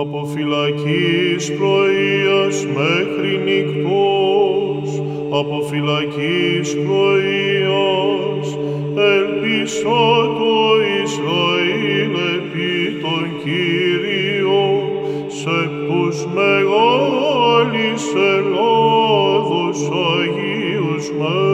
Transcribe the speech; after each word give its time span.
από 0.00 0.28
φυλακής 0.34 1.52
πρωίας 1.56 2.66
μέχρι 2.66 3.36
νυχτός, 3.44 5.02
από 5.30 5.62
φυλακής 5.70 6.76
πρωίας, 6.86 8.58
ελπίσα 8.96 10.12
το 10.38 10.54
Ισραήλ 11.02 12.14
επί 12.34 13.00
τον 13.00 13.26
Κύριο, 13.44 14.64
σεπτούς 15.28 16.26
μεγάλης 16.34 18.02
Ελλάδος 18.36 19.90
Αγίους 20.16 21.10
με. 21.18 21.51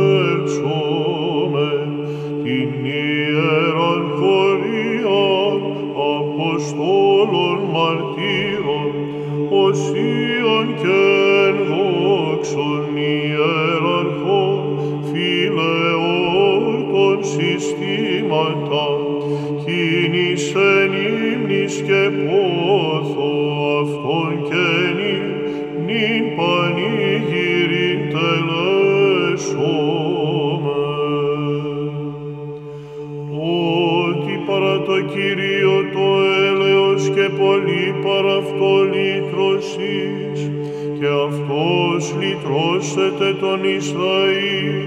σώσετε 42.49 43.35
τον 43.35 43.65
Ισραήλ. 43.65 44.78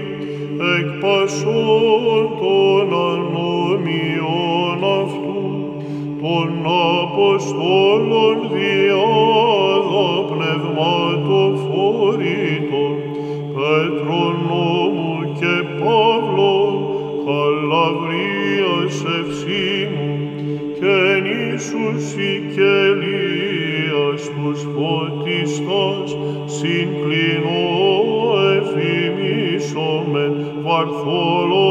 full 31.02 31.61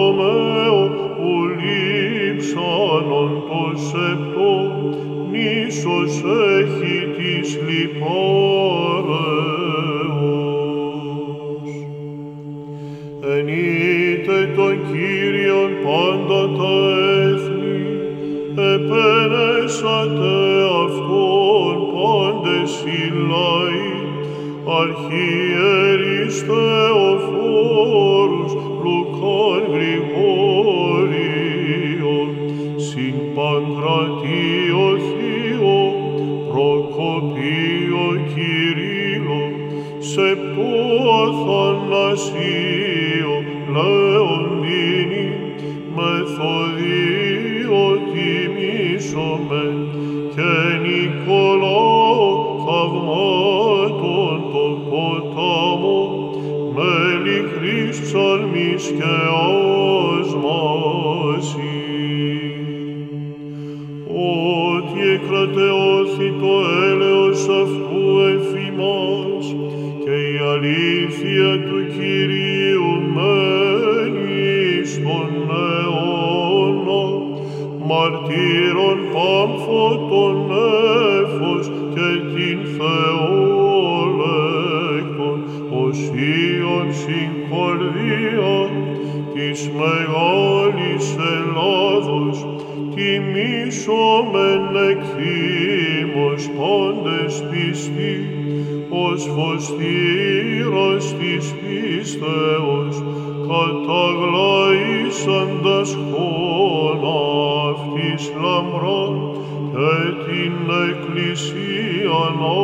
λύσαντας 105.12 105.98
χώνα 106.12 107.20
αυτής 107.72 108.32
λαμπρά 108.42 109.04
και 109.72 109.94
την 110.26 110.56
εκκλησία 110.90 112.22
να 112.40 112.56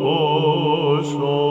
πάσα. 0.00 1.43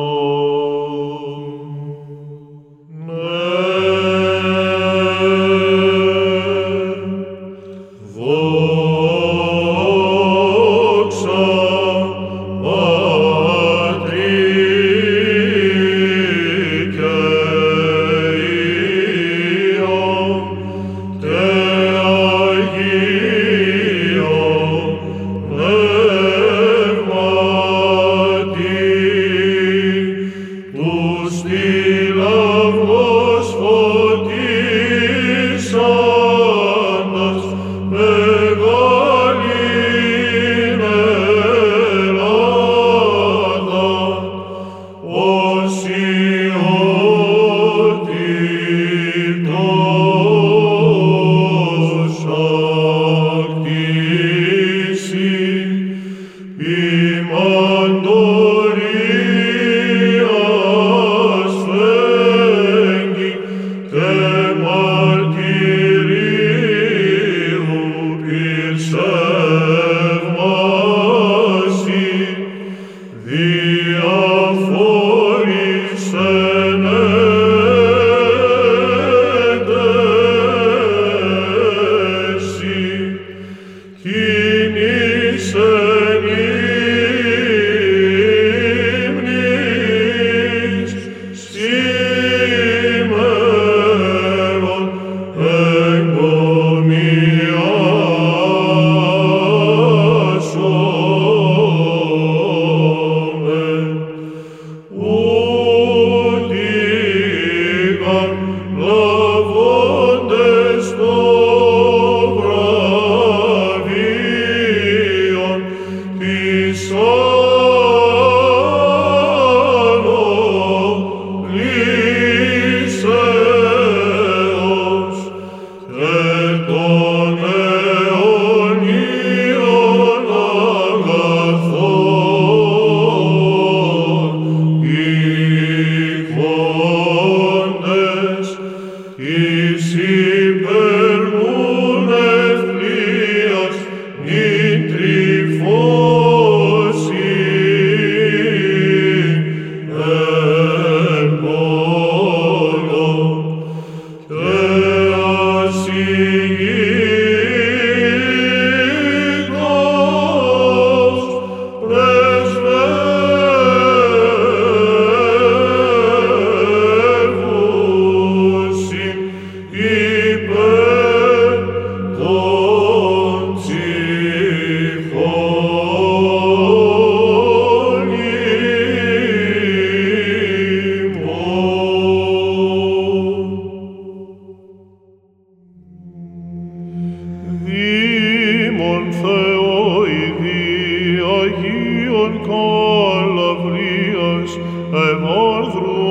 όλδρου 195.43 196.03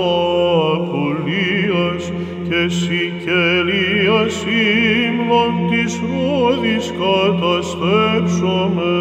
απολίας 0.75 2.13
και 2.49 2.61
σικελίας 2.69 4.33
σύμβαν 4.33 5.53
της 5.71 5.93
ρόδης 6.01 6.87
καταστρέψαμε. 7.03 8.97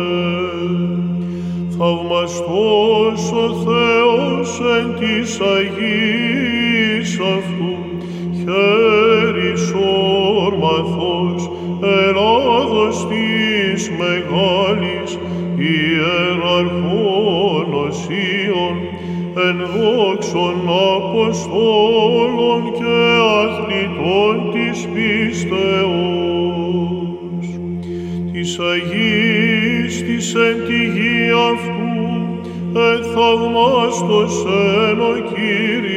Θαυμαστός 1.77 3.21
ο 3.31 3.47
Θεός 3.65 4.49
εν 4.77 4.87
της 4.99 5.39
Αγής 5.55 7.09
αυτού, 7.19 7.73
χέρις 8.37 9.73
όρμαθος, 10.43 11.41
Ελλάδος 11.83 13.07
της 13.07 13.89
μεγάλης 13.89 14.90
δόξων 19.73 20.55
Αποστόλων 20.95 22.61
και 22.77 22.97
αθλητών 23.43 24.35
της 24.51 24.77
πίστεως, 24.93 26.25
της 28.31 28.59
Αγίας 28.59 29.93
της 30.03 30.35
εν 30.35 30.65
τη 30.67 30.83
γη 30.93 31.29
αυτού, 31.51 31.93
εθαυμάστος 32.79 34.45
εν 34.89 34.99
ο 34.99 35.13
Κύριος, 35.33 35.90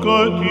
Gott 0.00 0.49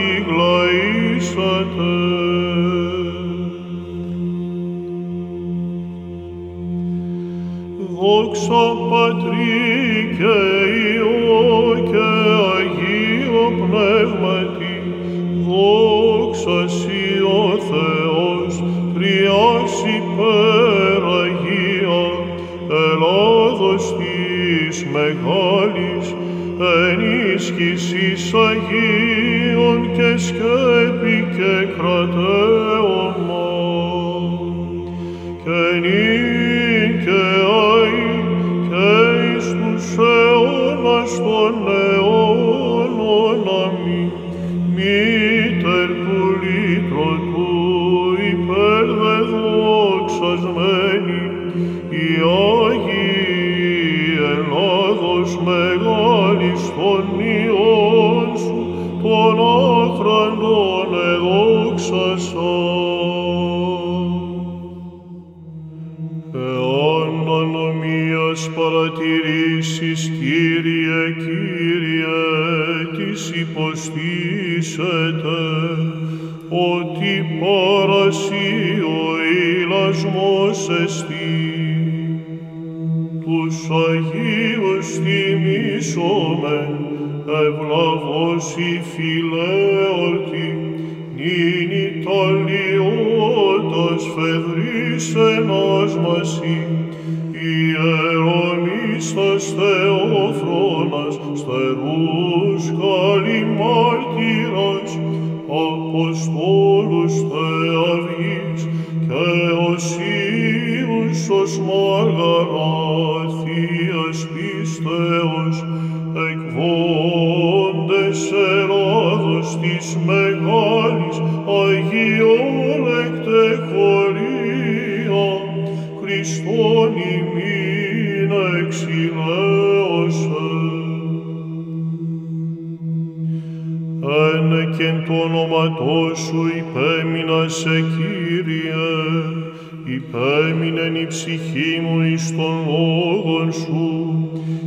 λόγων 142.80 143.52
σου, 143.52 143.88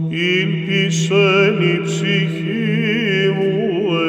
ήλπισεν 0.09 1.57
η 1.75 1.81
ψυχή 1.85 3.31
μου 3.37 3.52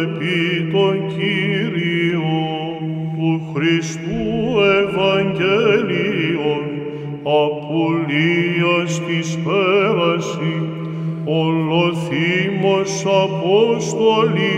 επί 0.01 0.71
τον 0.71 0.95
Κύριο 1.07 2.43
του 3.15 3.41
Χριστού 3.53 4.23
Ευαγγελίων 4.81 6.63
απολίας 7.23 9.01
της 9.07 9.37
πέραση, 9.43 10.55
ολοθύμος 11.25 13.05
Απόστολη, 13.23 14.55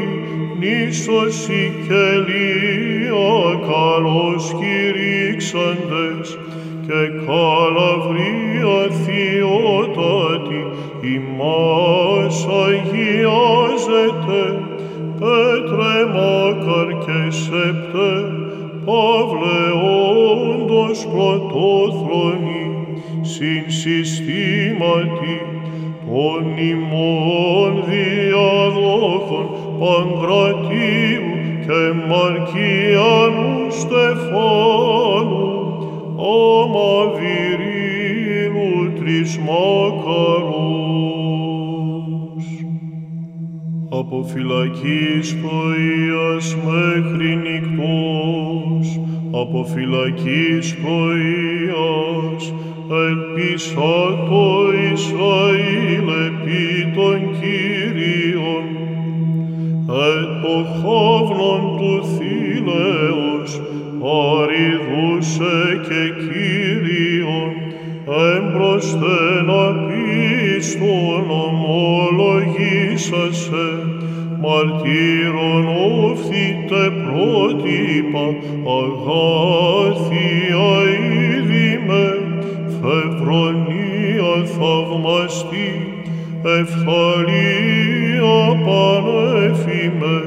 νήσωση 0.60 1.74
και 1.88 2.06
λία, 2.28 3.60
καλός 3.70 4.56
κηρύξαν 4.60 5.85
φυλακής 44.36 45.36
πρωίας 45.36 46.56
μέχρι 46.56 47.36
νυχτός, 47.36 49.00
από 49.32 49.66
φυλακής 49.74 50.76
πρωίας, 50.76 52.54
ελπίσα 52.90 54.26
το 54.30 54.72
Ισραήλ 54.94 55.65
μαρτύρων 74.66 75.66
όφθητε 76.04 76.84
πρότυπα, 77.04 78.26
αγάθια 78.78 80.72
είδημε, 81.00 82.08
φευρονία 82.82 84.34
θαυμαστή, 84.56 85.72
ευθαλία 86.60 88.40
πανέφημε 88.66 90.18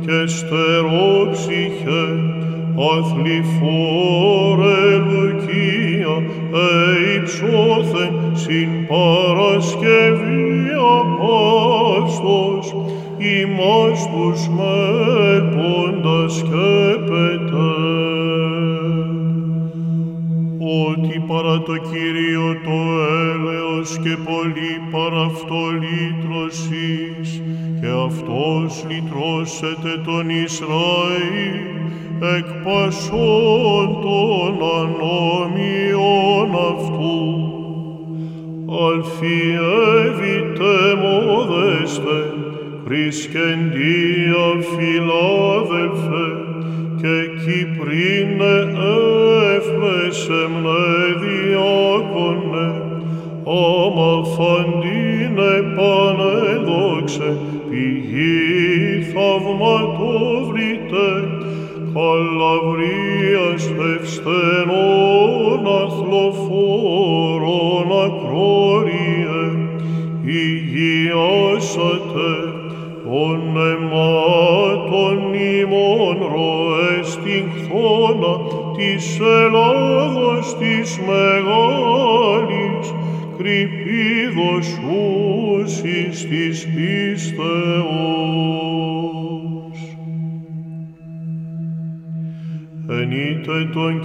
και 0.00 0.26
στερόψυχε, 0.26 2.04
αθληφόρε 2.92 3.81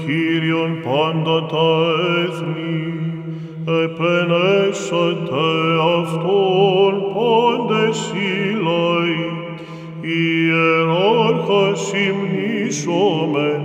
Κύριον 0.08 0.72
πάντα 0.84 1.38
τα 1.46 1.72
έθνη, 2.24 2.82
επενέσατε 3.84 5.48
Αυτόν 6.00 6.94
πάντες 7.16 7.98
οι 8.14 8.32
λαοί, 8.68 9.26
ιεράρχας 10.02 11.84
υμνήσομεν, 11.94 13.64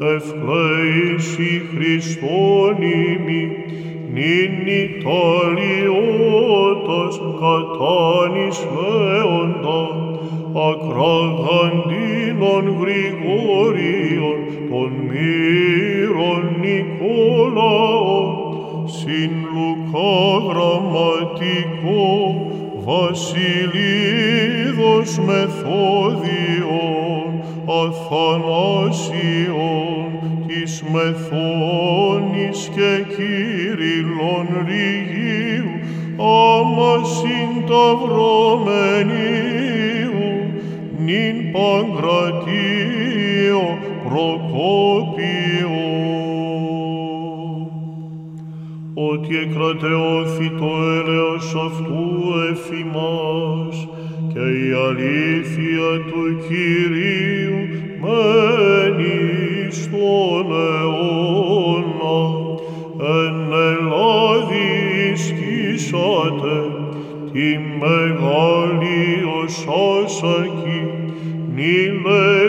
ευλέηση 0.00 1.52
Χριστόνιμη, 1.74 3.42
νυν 4.12 4.54
Ιταλιώτας 4.84 5.54
κατάνης 7.40 8.58
λέοντα, 8.74 10.09
ακραγαντίνων 10.54 12.64
Γρηγόριων, 12.80 14.38
των 14.70 14.90
μύρων 15.08 16.42
Νικόλαων, 16.60 18.26
συν 18.84 19.32
Λουκά 19.52 20.20
γραμματικό, 20.48 22.08
Βασιλίδος 22.84 25.10
Μεθόδιον, 25.26 27.28
Αθανάσιον, 27.82 30.08
της 30.46 30.72
Μεθόνης 30.92 32.58
και 32.74 32.92
Κύριλλον 33.14 34.48
Ρηγίου, 34.66 35.72
άμα 36.16 36.92
συνταυρωμενίου, 37.04 39.49
νυν 41.04 41.52
Παγκρατίο 41.52 42.98
Προκόπιο. 44.04 45.78
Ότι 48.94 49.36
εκρατεώθη 49.36 50.48
το 50.50 50.70
έλεος 50.98 51.54
αυτού 51.66 52.04
εφημάς 52.50 53.88
και 54.32 54.38
η 54.38 54.72
αλήθεια 54.88 55.88
του 56.10 56.24
Κυρίου 56.48 57.58
μένει 58.00 59.20
στον 59.70 60.46
αιώνα. 60.52 62.18
Εν 62.98 63.52
Ελλάδης 63.52 65.20
ισκήσατε 65.20 66.58
τη 67.32 67.48
μεγάλη 67.78 69.04
ως 69.42 69.66
Nile 71.60 72.39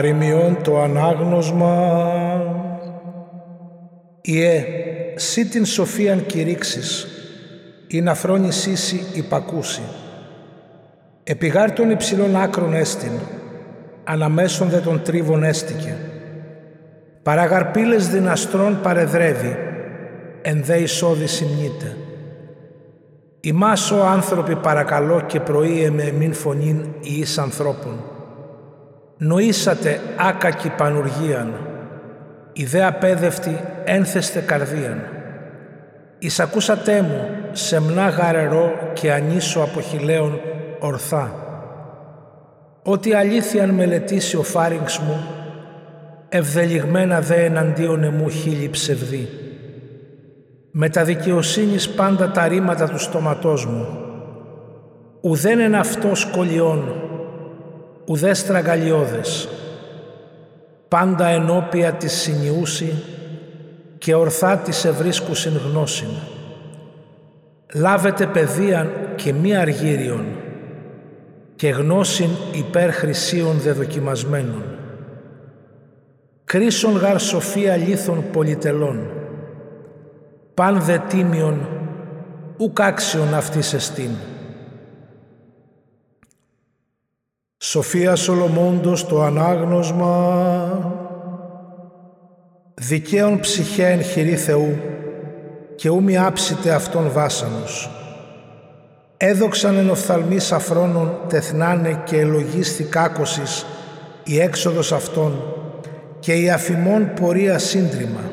παροιμιών 0.00 0.62
το 0.62 0.80
ανάγνωσμα. 0.80 2.02
Ιε, 4.20 4.64
σύ 5.14 5.46
την 5.46 5.64
σοφίαν 5.64 6.26
κηρύξεις, 6.26 7.06
ή 7.86 8.00
να 8.00 8.14
φρόνησίσι 8.14 9.06
υπακούσει. 9.14 9.82
Επιγάρ 11.22 11.72
των 11.72 11.90
υψηλών 11.90 12.36
άκρων 12.36 12.74
έστιν, 12.74 13.10
αναμέσων 14.04 14.68
δε 14.68 14.78
των 14.78 15.02
τρίβων 15.02 15.42
έστηκε. 15.42 15.96
Παραγαρπίλες 17.22 18.08
δυναστρών 18.08 18.80
παρεδρεύει, 18.82 19.56
εν 20.42 20.62
δε 20.64 20.76
εισόδη 20.76 21.26
συμνείται. 21.26 21.96
Ημάς 23.40 23.90
ο 23.90 24.06
άνθρωποι 24.06 24.56
παρακαλώ 24.56 25.20
και 25.20 25.40
προείε 25.40 25.90
μην 25.90 26.32
φωνήν 26.32 26.86
εις 27.00 27.38
ανθρώπων 27.38 28.19
νοήσατε 29.22 30.00
άκακη 30.16 30.68
πανουργίαν, 30.68 31.52
ιδέα 32.52 32.88
απέδευτη 32.88 33.60
ένθεστε 33.84 34.40
καρδίαν. 34.40 35.00
Εισακούσατε 36.18 37.02
μου 37.02 37.28
σεμνά 37.52 38.08
γαρερό 38.08 38.72
και 38.92 39.12
ανίσο 39.12 39.60
από 39.60 39.80
χιλέων 39.80 40.40
ορθά. 40.78 41.34
Ότι 42.82 43.14
αλήθειαν 43.14 43.70
μελετήσει 43.70 44.36
ο 44.36 44.42
φάριγξ 44.42 44.98
μου, 44.98 45.20
ευδελιγμένα 46.28 47.20
δε 47.20 47.44
εναντίον 47.44 48.02
εμού 48.02 48.28
χίλι 48.28 48.68
ψευδή. 48.68 49.28
Με 50.70 50.88
τα 50.88 51.04
δικαιοσύνης 51.04 51.88
πάντα 51.88 52.30
τα 52.30 52.48
ρήματα 52.48 52.88
του 52.88 52.98
στόματός 52.98 53.66
μου, 53.66 53.86
ουδέν 55.20 55.60
εν 55.60 55.74
αυτό 55.74 56.14
σκολιών, 56.14 57.09
ουδές 58.10 58.38
στραγγαλιώδες, 58.38 59.48
πάντα 60.88 61.26
ενώπια 61.26 61.92
της 61.92 62.12
συνιούση 62.12 63.02
και 63.98 64.14
ορθά 64.14 64.56
της 64.56 64.84
ευρίσκουσιν 64.84 65.52
γνώσιν. 65.56 66.08
Λάβετε 67.74 68.26
παιδείαν 68.26 68.90
και 69.14 69.32
μη 69.32 69.56
αργύριον 69.56 70.24
και 71.56 71.68
γνώσιν 71.68 72.30
υπέρ 72.52 72.92
χρυσίων 72.92 73.58
δεδοκιμασμένων. 73.58 74.62
Κρίσον 76.44 76.96
γαρ 76.96 77.20
σοφία 77.20 77.76
λίθων 77.76 78.24
πολυτελών, 78.32 79.10
παν 80.54 80.80
δε 80.80 80.98
τίμιον 81.08 81.68
ουκ 82.56 82.80
άξιον 82.80 83.34
αυτής 83.34 83.72
εστίν. 83.72 84.10
Σοφία 87.62 88.16
Σολομώντος 88.16 89.06
το 89.06 89.22
ανάγνωσμα 89.22 90.94
δικαίων 92.74 93.40
ψυχέ 93.40 93.86
εν 93.86 94.02
χειρή 94.02 94.36
Θεού 94.36 94.76
και 95.76 95.88
ου 95.88 96.02
μη 96.02 96.18
άψητε 96.18 96.72
αυτόν 96.72 97.10
βάσανος. 97.12 97.90
Έδοξαν 99.16 99.76
εν 99.76 99.90
οφθαλμής 99.90 100.52
αφρόνων 100.52 101.20
τεθνάνε 101.28 102.02
και 102.04 102.18
ελογίσθη 102.18 102.84
κάκωσης 102.84 103.66
η 104.24 104.40
έξοδος 104.40 104.92
αυτών 104.92 105.42
και 106.20 106.34
η 106.34 106.50
αφημών 106.50 107.12
πορεία 107.20 107.58
σύντριμα. 107.58 108.30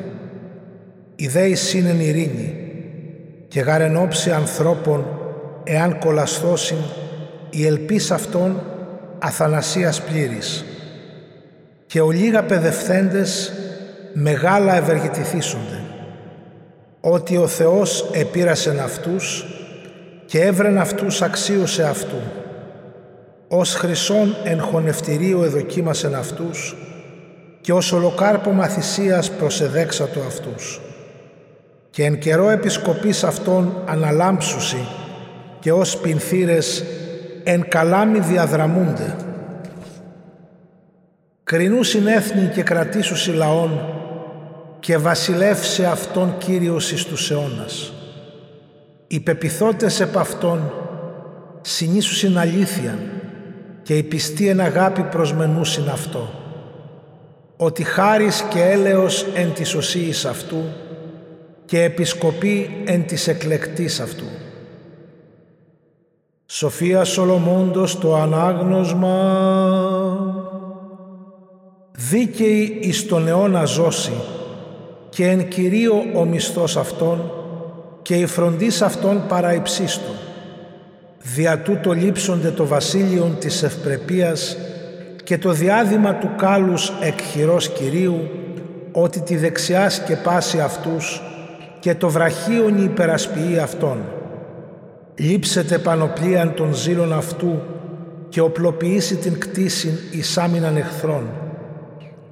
Η 1.16 1.28
δέη 1.28 1.54
σύνεν 1.54 2.00
ειρήνη 2.00 2.54
και 3.48 3.60
γαρενόψη 3.60 4.30
ανθρώπων 4.30 5.06
εάν 5.64 5.98
κολαστώσιν 5.98 6.78
η 7.50 7.66
ελπίς 7.66 8.10
αυτών 8.10 8.62
αθανασίας 9.18 10.02
πλήρης. 10.02 10.64
Και 11.86 12.00
ολίγα 12.00 12.42
παιδευθέντες 12.42 13.52
μεγάλα 14.12 14.76
ευεργετηθήσονται. 14.76 15.82
Ότι 17.00 17.36
ο 17.36 17.46
Θεός 17.46 18.10
επήρασεν 18.12 18.80
αυτούς 18.80 19.44
και 20.26 20.40
έβρεν 20.40 20.78
αυτούς 20.78 21.22
αξίωσε 21.22 21.84
αυτού. 21.84 22.20
Ως 23.48 23.74
χρυσόν 23.74 24.36
εν 24.44 24.60
χωνευτηρίου 24.60 25.42
εδοκίμασεν 25.42 26.14
αυτούς 26.14 26.76
και 27.60 27.72
ως 27.72 27.92
ολοκάρπομα 27.92 28.66
θυσίας 28.66 29.30
προσεδέξατο 29.30 30.20
αυτούς. 30.20 30.80
Και 31.90 32.04
εν 32.04 32.18
καιρό 32.18 32.50
επισκοπής 32.50 33.24
αυτών 33.24 33.82
αναλάμψουσι 33.86 34.88
και 35.60 35.72
ως 35.72 35.96
πινθύρες 35.96 36.84
εν 37.44 37.68
καλάμι 37.68 38.18
διαδραμούνται. 38.18 39.16
Κρινού 41.44 41.82
συνέθνη 41.82 42.50
και 42.54 42.62
κρατήσου 42.62 43.32
λαών 43.32 43.80
και 44.80 44.96
βασιλεύσε 44.96 45.86
αυτόν 45.86 46.34
Κύριος 46.38 46.92
εις 46.92 47.04
τους 47.04 47.30
αιώνας. 47.30 47.92
Οι 49.06 49.20
πεπιθώτες 49.20 50.00
επ' 50.00 50.18
αυτόν 50.18 50.72
συνήσουσιν 51.60 52.38
αλήθειαν 52.38 52.98
και 53.82 53.96
η 53.96 54.02
πιστή 54.02 54.48
εν 54.48 54.60
αγάπη 54.60 55.02
προσμενούσιν 55.02 55.88
αυτό. 55.88 56.30
Ότι 57.56 57.82
χάρις 57.82 58.44
και 58.50 58.62
έλεος 58.62 59.26
εν 59.34 59.52
της 59.52 59.74
οσίης 59.74 60.24
αυτού 60.24 60.62
και 61.64 61.82
επισκοπή 61.82 62.82
εν 62.84 63.06
της 63.06 63.28
εκλεκτής 63.28 64.00
αυτού. 64.00 64.24
Σοφία 66.50 67.04
Σολομώντος 67.04 67.98
το 67.98 68.16
ανάγνωσμα 68.16 69.14
δίκαιη 71.92 72.78
εις 72.80 73.06
τον 73.06 73.28
αιώνα 73.28 73.64
ζώση 73.64 74.12
και 75.08 75.26
εν 75.26 75.48
κυρίω 75.48 75.94
ο 76.14 76.24
μισθός 76.24 76.76
αυτών 76.76 77.30
και 78.02 78.14
η 78.14 78.26
φροντίς 78.26 78.82
αυτών 78.82 79.26
παραϊψίστου. 79.28 80.12
Δια 81.34 81.58
τούτο 81.58 81.92
λείψονται 81.92 82.50
το 82.50 82.66
βασίλειον 82.66 83.36
της 83.38 83.62
ευπρεπίας 83.62 84.56
και 85.24 85.38
το 85.38 85.52
διάδημα 85.52 86.14
του 86.14 86.30
κάλους 86.36 86.92
εκχειρός 87.00 87.68
Κυρίου 87.68 88.28
ότι 88.92 89.20
τη 89.20 89.36
δεξιάς 89.36 89.94
σκεπάσει 89.94 90.60
αυτούς 90.60 91.22
και 91.80 91.94
το 91.94 92.08
βραχίον 92.08 92.84
υπερασποιεί 92.84 93.58
αυτών 93.58 93.98
λείψετε 95.18 95.78
πανοπλίαν 95.78 96.54
των 96.54 96.74
ζήλων 96.74 97.12
αυτού 97.12 97.60
και 98.28 98.40
οπλοποιήσει 98.40 99.16
την 99.16 99.38
κτήσιν 99.38 99.92
εις 100.10 100.38
άμυναν 100.38 100.76
εχθρών. 100.76 101.26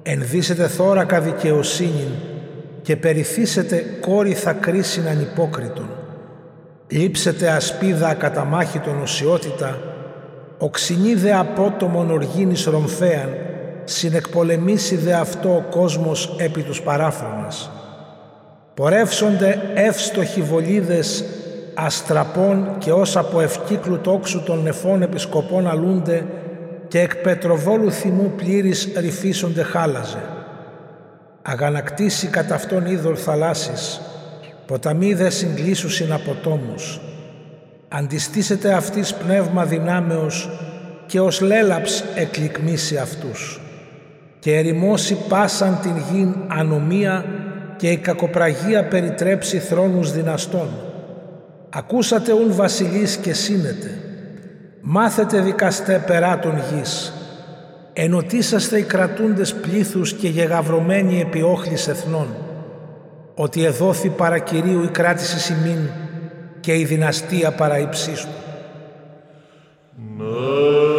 Ενδύσετε 0.03 0.67
θώρακα 0.67 1.21
δικαιοσύνην 1.21 2.09
και 2.81 2.95
περιθύσετε 2.95 3.85
κόρη 3.99 4.33
θα 4.33 4.53
κρίσιν 4.53 5.07
ανυπόκριτον. 5.07 5.89
Λείψετε 6.87 7.49
ασπίδα 7.49 8.07
ακαταμάχητον 8.07 9.01
οσιότητα, 9.01 9.79
οξυνή 10.57 11.13
δε 11.13 11.33
απότομον 11.33 12.11
οργήνης 12.11 12.65
ρομφέαν, 12.65 13.29
συνεκπολεμήσει 13.83 14.95
δε 14.95 15.13
αυτό 15.13 15.55
ο 15.55 15.63
κόσμος 15.69 16.35
επί 16.39 16.61
τους 16.61 16.81
παράφρονας. 16.81 17.71
Πορεύσονται 18.73 19.61
εύστοχοι 19.73 20.41
βολίδες 20.41 21.23
αστραπών 21.79 22.75
και 22.77 22.91
ως 22.91 23.17
από 23.17 23.41
ευκύκλου 23.41 23.99
τόξου 23.99 24.43
των 24.43 24.61
νεφών 24.61 25.01
επισκοπών 25.01 25.67
αλούνται 25.67 26.25
και 26.87 26.99
εκ 26.99 27.15
πετροβόλου 27.15 27.91
θυμού 27.91 28.33
πλήρης 28.35 28.89
ρυφίσονται 28.95 29.63
χάλαζε. 29.63 30.21
Αγανακτήσει 31.41 32.27
κατά 32.27 32.55
αυτόν 32.55 32.85
είδωρ 32.85 33.17
θαλάσσης, 33.19 34.01
ποταμοί 34.65 35.13
δε 35.13 35.29
συγκλήσουσιν 35.29 36.11
από 36.13 36.35
τόμους. 36.43 36.99
Αντιστήσετε 37.87 38.73
αυτής 38.73 39.13
πνεύμα 39.13 39.65
δυνάμεως 39.65 40.49
και 41.05 41.19
ως 41.19 41.41
λέλαψ 41.41 42.03
εκλικμίσει 42.15 42.97
αυτούς 42.97 43.61
και 44.39 44.57
ερημώσει 44.57 45.17
πάσαν 45.29 45.79
την 45.81 45.95
γην 46.11 46.35
ανομία 46.47 47.25
και 47.77 47.89
η 47.89 47.97
κακοπραγία 47.97 48.87
περιτρέψει 48.87 49.59
θρόνους 49.59 50.11
δυναστών 50.11 50.67
Ακούσατε 51.77 52.33
ουν 52.33 52.53
βασιλείς 52.53 53.17
και 53.17 53.33
σύνετε. 53.33 53.99
Μάθετε 54.81 55.39
δικαστέ 55.39 56.03
περά 56.07 56.39
των 56.39 56.53
γης. 56.57 57.13
Ενωτήσαστε 57.93 58.77
οι 58.79 58.83
κρατούντες 58.83 59.53
πλήθους 59.53 60.13
και 60.13 60.27
γεγαυρωμένοι 60.27 61.19
επί 61.19 61.41
όχλης 61.41 61.87
εθνών. 61.87 62.27
Ότι 63.35 63.63
εδόθη 63.63 64.09
παρακυρίου 64.09 64.83
η 64.83 64.87
κράτηση 64.87 65.39
σημείν 65.39 65.89
και 66.59 66.75
η 66.75 66.85
δυναστεία 66.85 67.51
παραϊψίστου. 67.51 68.27
Αγίο 70.07 70.17
φίλος 70.17 70.96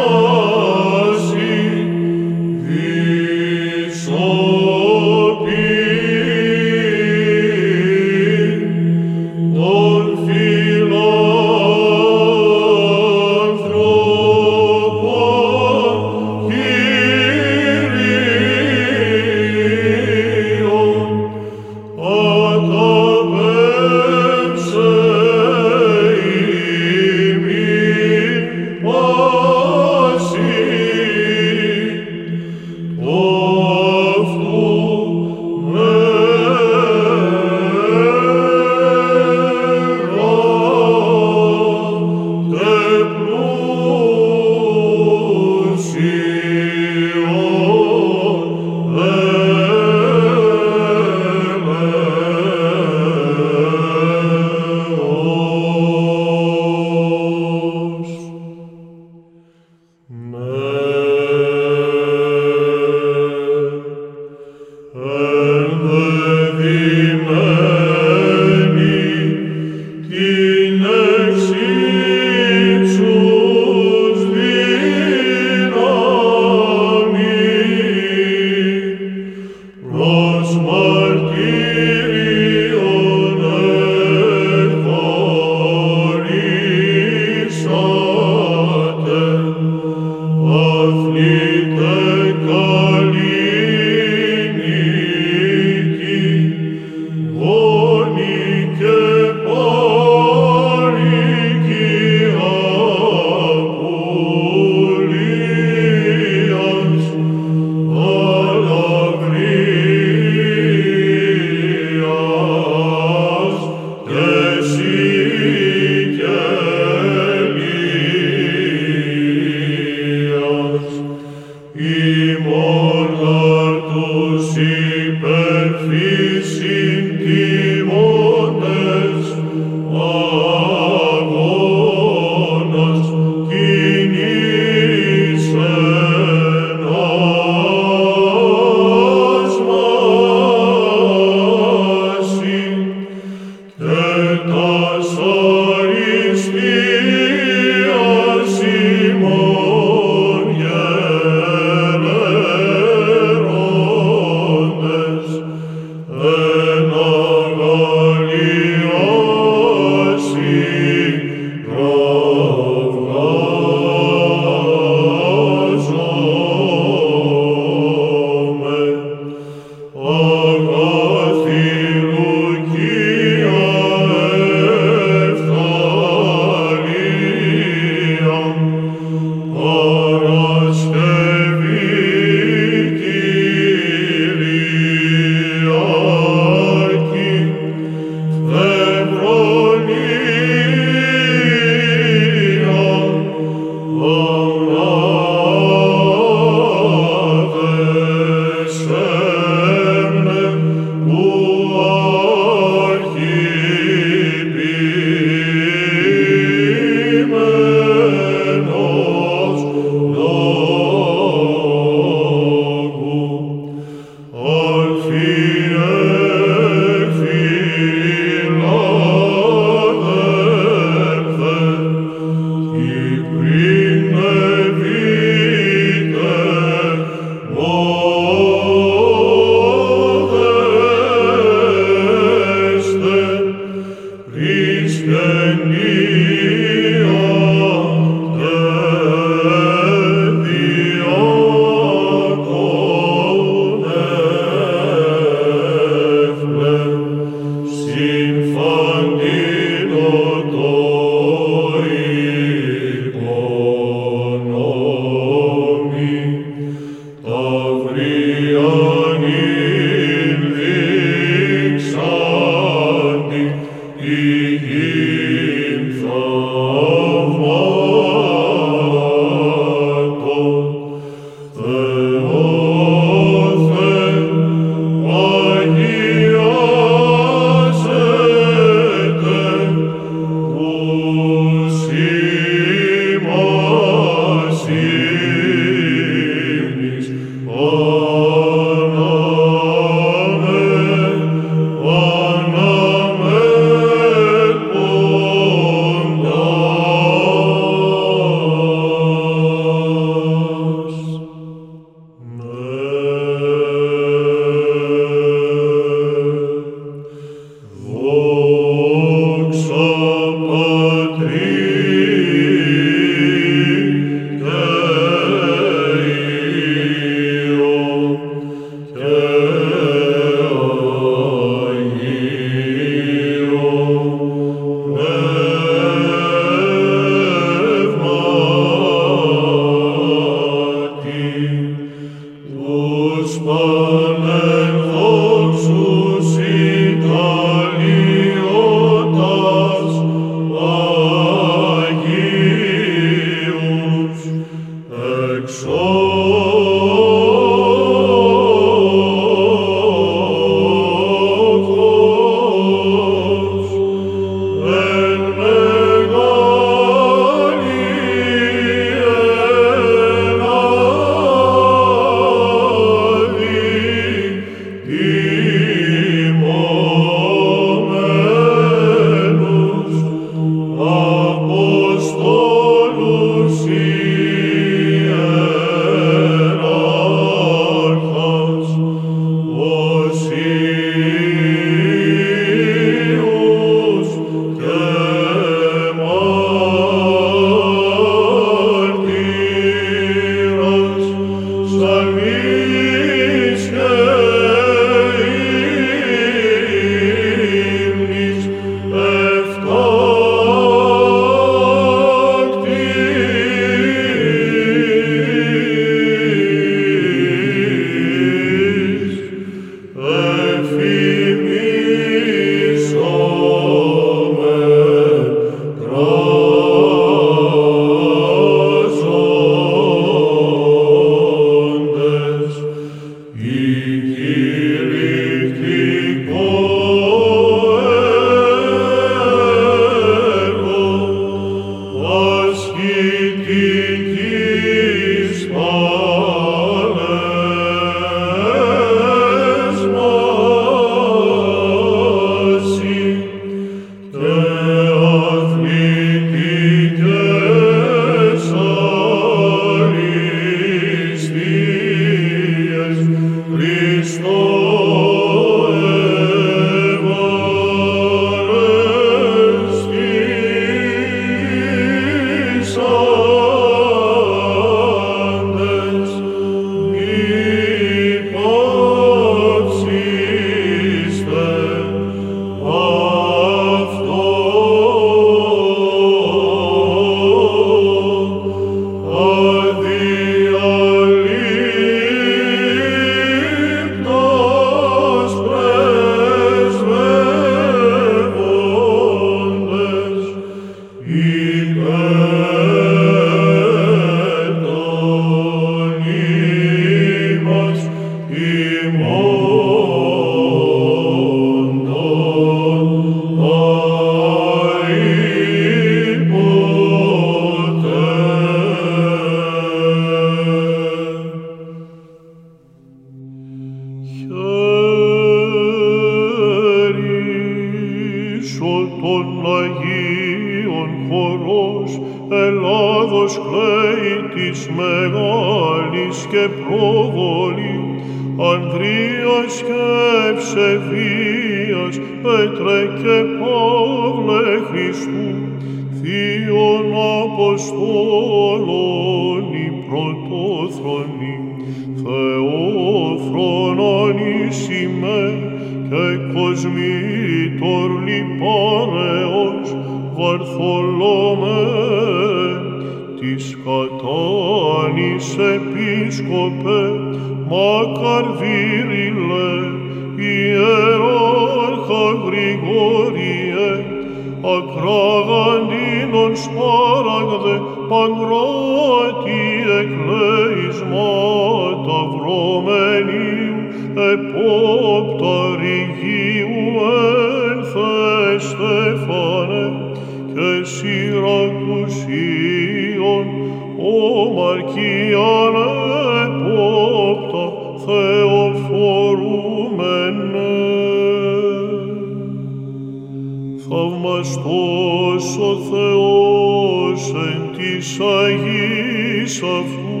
Θαυμαστός 593.72 595.38
ο 595.38 595.56
Θεός 595.70 597.14
εν 597.14 597.42
της 597.56 598.00
Αγής 598.00 599.42
αυτού 599.42 600.00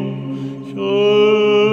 χέρisi 1.20 1.68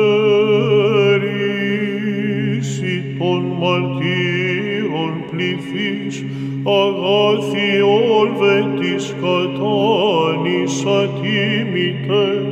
των 3.19 3.41
μαρτύρων 3.59 5.13
πληθείς 5.31 6.15
αγάθη 6.63 7.69
όλβε 7.81 8.57
της 8.79 9.03
κατάνης 9.21 10.73
ατίμητες 10.85 12.45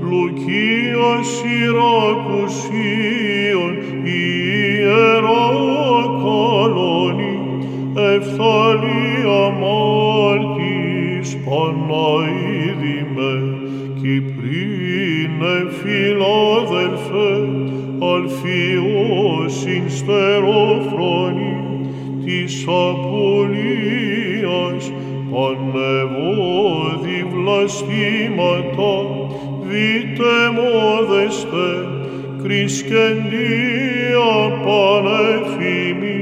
Λουκίας 0.00 1.26
Σιρακουσίων 1.36 3.09
στεροφρόνη 20.20 21.56
της 22.24 22.66
απολίας 22.68 24.12
πανεβόδι 25.30 27.20
βλαστήματα 27.34 28.94
δείτε 29.62 30.32
μόδεστε 30.56 31.68
κρισκεντία 32.42 34.32
πανεφήμη 34.64 36.20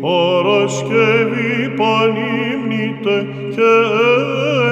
Παρασκευή 0.00 1.56
πανύμνητε 1.76 3.16
και 3.54 3.72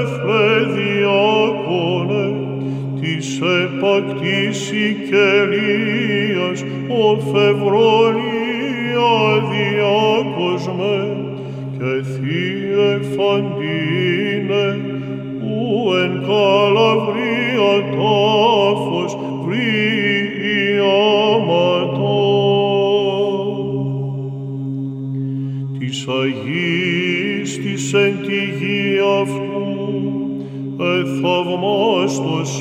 έθλε 0.00 0.50
διάκονε 0.74 2.26
της 3.00 3.26
επακτής 3.40 4.56
Σικελίας 4.56 6.58
ο 6.88 7.20
Φευρονία 7.20 8.21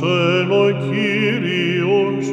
εθαυμάστος 0.01 0.09
εν 0.41 0.51
ο 0.51 0.65
Κύριος, 0.89 2.25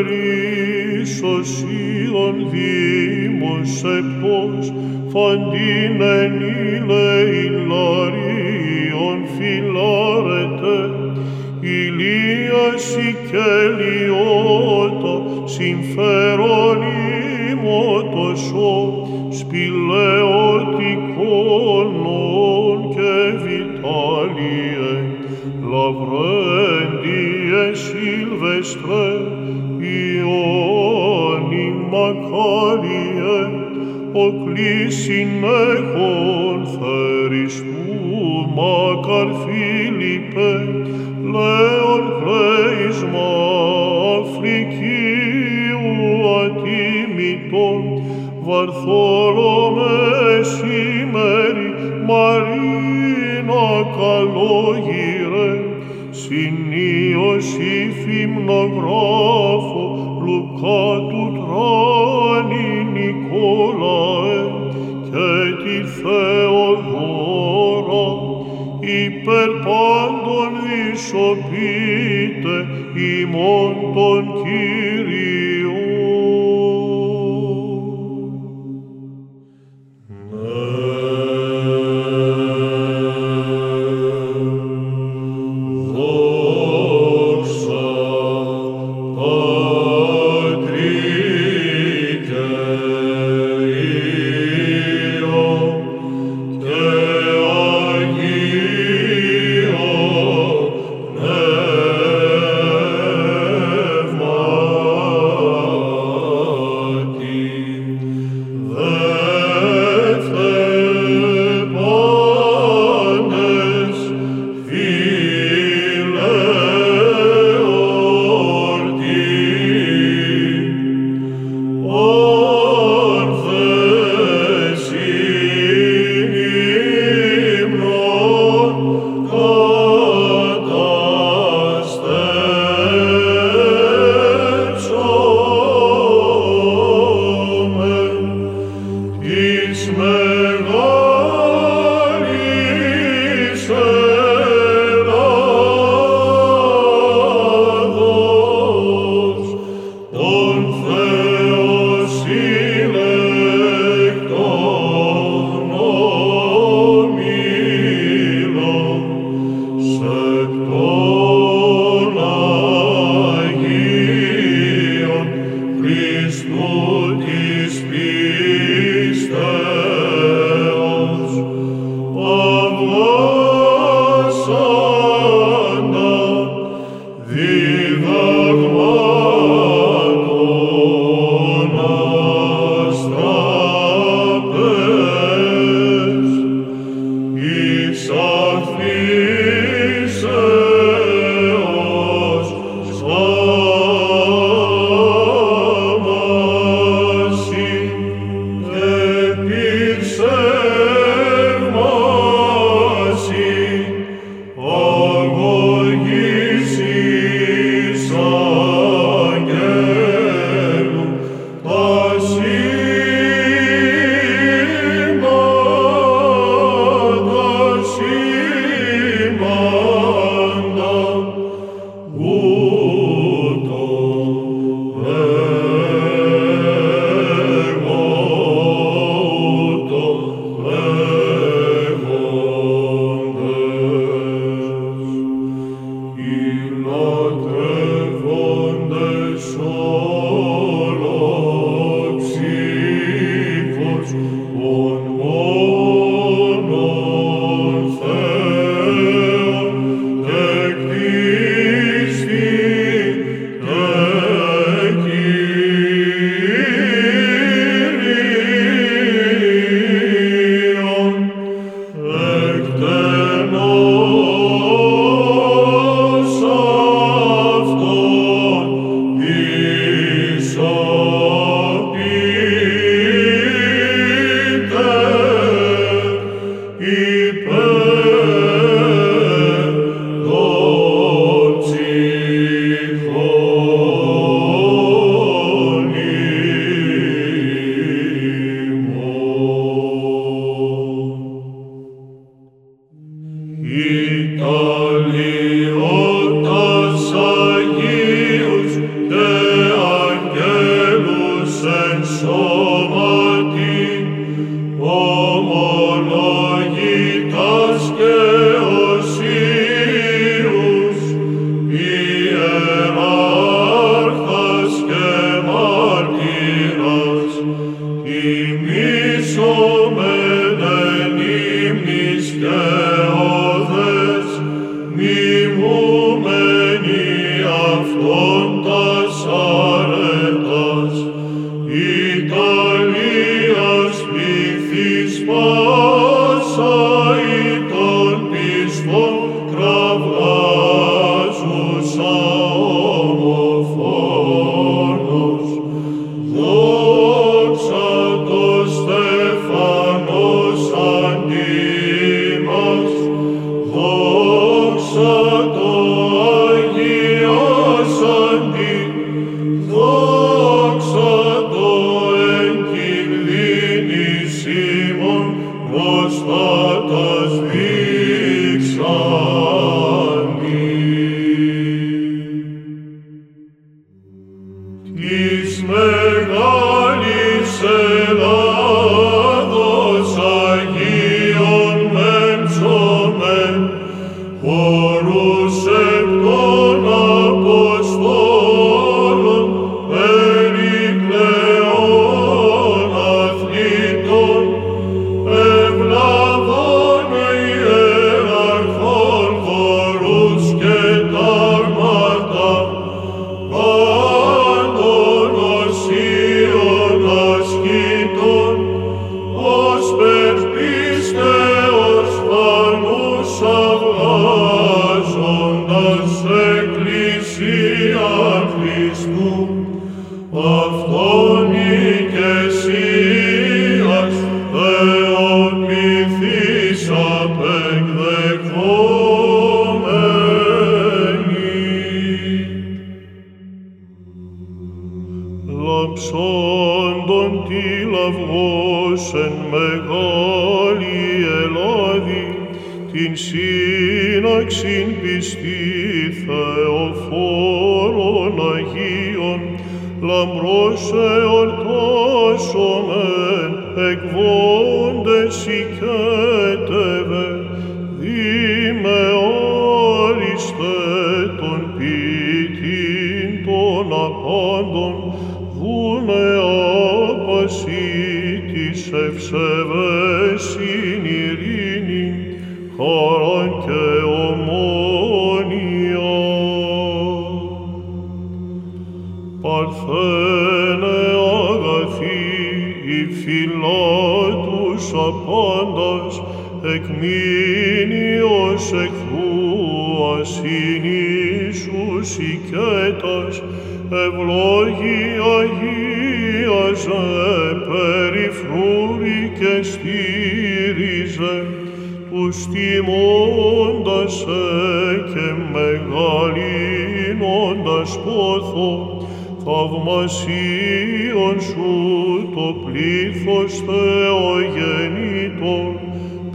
χέρις 0.00 1.12
οσίων 1.22 2.34
δήμος 2.50 3.72
επτός, 3.84 4.64
φαντίνεν 5.12 6.34
ηλεϊν 6.40 7.54
λαρίων 7.68 9.18
φιλάρετε, 9.36 10.76
ηλίας 11.60 12.84
οικελιώτα, 12.96 13.84
συμφέρον 15.44 16.29
ο 34.50 34.52
κλήσιν 34.52 35.44
έχων 35.72 36.66
θεριστού 36.66 37.98
μακαρ 38.54 39.28
Φίλιππε, 39.42 40.52
λέον 41.32 42.02
κλέισμα 42.20 43.30
Αφρικίου 44.18 45.88
ατίμητον, 46.42 47.82
Βαρθόλομε 48.40 49.59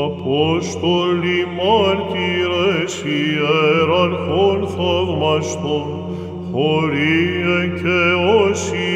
Απόστολοι 0.03 1.39
μάρτυρες 1.57 2.93
ιεραρχών 3.19 4.59
θαυμαστών, 4.67 5.87
χωρίε 6.51 7.59
και 7.81 8.01
όσοι 8.43 8.87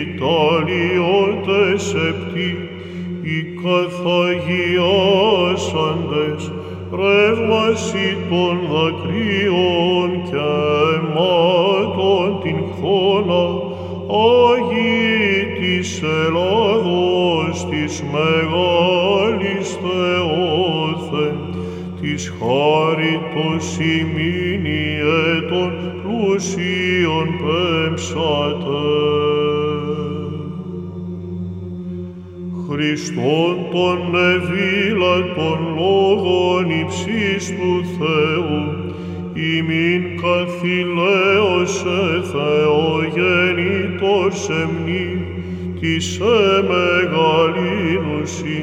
Ιταλιώτες 0.00 1.82
επτοί, 1.94 2.50
οι 3.22 3.38
καθαγιάσαντες, 3.62 6.42
ρεύμαση 6.92 8.08
των 8.28 8.54
δακρύων 8.70 10.10
και 10.30 10.46
αιμάτων 10.94 11.59
την 12.80 12.88
χθόνα, 12.88 13.44
Άγιοι 14.08 15.46
της 15.60 16.02
Ελλάδος 16.02 17.66
της 17.70 18.02
μεγάλης 18.12 19.78
Θεόθε, 19.82 21.36
της 22.00 22.32
χάριτος 22.38 23.78
ημίνη 23.78 24.98
έτων 25.36 25.72
πλούσιων 26.02 27.26
πέμψατε. 27.40 28.80
Χριστόν 32.68 33.56
τον 33.72 34.14
ευήλατον 34.14 35.58
λόγων 35.76 36.70
υψής 36.80 37.48
του 37.48 37.84
Θεού, 37.98 38.79
ημίν 39.56 40.02
καθηλαίωσε 40.22 42.02
Θεογεννήτως 42.32 44.38
εμνή, 44.48 45.08
της 45.80 46.06
εμεγαλύνουσι, 46.56 48.60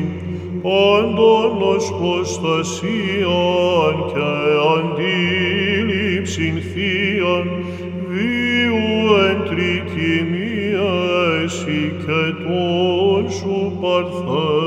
πάντων 0.62 1.52
ως 1.76 1.86
προστασίαν 2.00 3.96
και 4.14 4.30
αντίληψην 4.76 6.56
θείαν, 6.70 7.48
βίου 8.08 8.88
εν 9.30 9.40
τρικυμία 9.50 10.92
εσύ 11.44 11.82
και 11.98 12.22
τον 12.44 13.24
σου 13.32 13.58
παρθένε, 13.82 14.67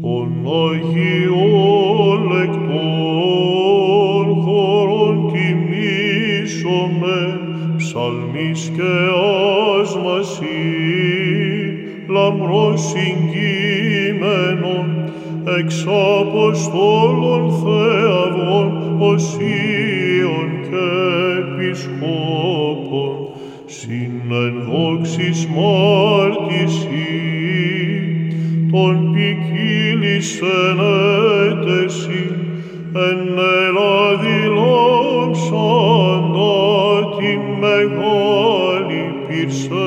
Των 0.00 0.28
Αγίων 0.70 2.18
λεκτών 2.32 4.26
χωρών 4.44 5.16
τιμήσομε, 5.32 7.20
ψαλμής 7.76 8.62
και 8.76 8.94
άσμαση, 9.80 10.62
λαμπρός 12.08 12.80
συγκείμενον, 12.80 14.86
εξ 15.58 15.70
Αποστόλων 16.20 17.42
Θεαυγών, 17.50 18.68
οσίων 18.98 19.97
και 20.70 20.86
επισκόπων, 21.38 23.16
συνεν 23.66 24.54
δόξης 24.68 25.38
μάρτισι, 25.46 27.12
των 28.70 28.94
ποικίλης 29.12 30.30
ενέτεση, 30.40 32.24
εν 32.94 33.20
Ελλάδη 33.66 34.40
λάμψαντα 34.56 36.06
τη 37.18 37.32
μεγάλη 37.60 39.02
πυρσεύμαση, 39.28 39.78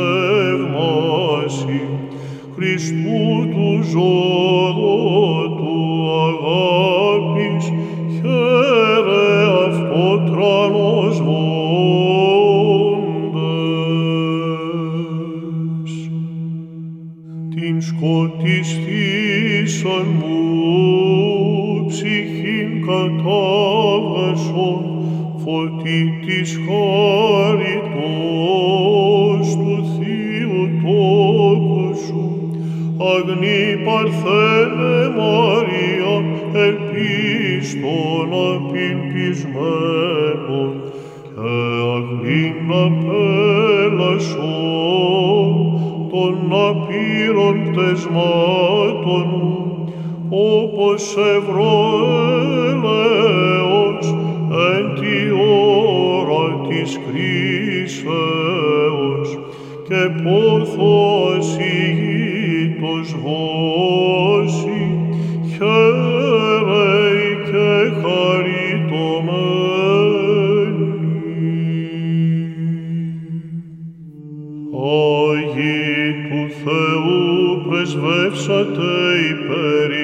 Χριστού 2.55 3.21
του 3.51 3.67
ζώδου 3.91 4.30
της 26.25 26.49
χάριτος 26.65 27.97
του 29.55 29.75
Θείου 29.93 30.61
τόκου 30.83 31.89
σου, 32.05 32.23
αγνή 32.97 33.63
παρθένε 33.85 34.95
Μαρία, 35.17 36.13
ελπίστων 36.53 38.29
απελπισμένων, 38.53 40.71
και 41.35 41.53
αγνήν 41.95 42.69
απέλασον 42.85 44.31
των 46.11 46.35
απείρων 46.67 47.55
πτεσμάτων 47.71 49.25
μου, 49.29 49.49
όπως 50.29 51.03
ευρωέλεος 51.37 52.30
της 56.91 56.99
κρίσεως 57.93 58.09
και 59.87 60.01
πόθος 60.23 61.57
ηγείτος 61.57 63.15
βόση, 63.23 64.83
χαίρε 65.47 66.99
και 67.45 67.71
χαριτωμένη. 68.01 69.41
Άγιοι 75.31 76.13
του 76.29 76.43
Θεού 76.63 77.21
πρεσβεύσατε 77.69 78.91
υπέρ 79.31 80.00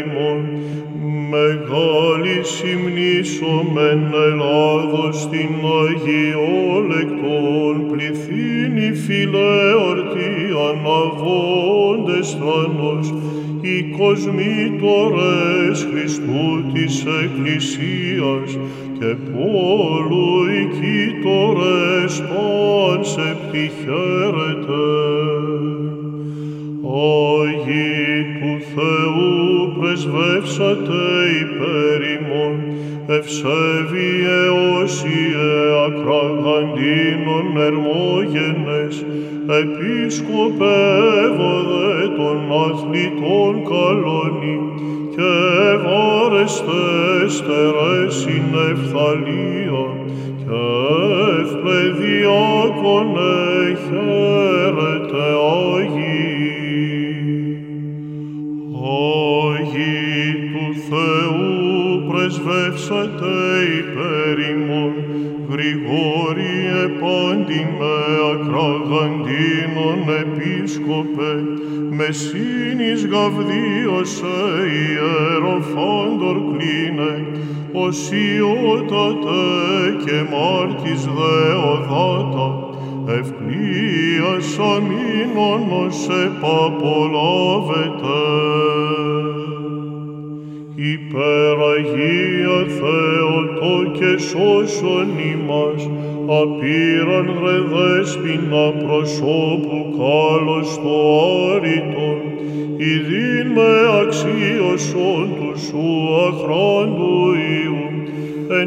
ημών, 2.47 2.87
μεγάλη 2.91 3.23
συμνήσομεν 3.23 4.13
Ελλάδος 4.13 5.29
την 5.29 5.49
Αγιόλεκτον 5.87 7.75
πληθύνη 7.91 8.93
φιλέορτη 8.93 10.31
αναβόντες 10.69 12.37
θάνος, 12.39 13.13
οι 13.61 13.83
κοσμήτορες 13.97 15.87
Χριστού 15.91 16.71
της 16.73 17.05
Εκκλησίας 17.23 18.57
και 18.99 19.15
πόλου 19.31 20.45
οι 20.45 20.63
κοίτορες 20.79 22.13
πάνσε 22.21 23.37
πτυχαίρετε. 23.41 24.96
biscope 40.08 40.66
she 77.97 78.26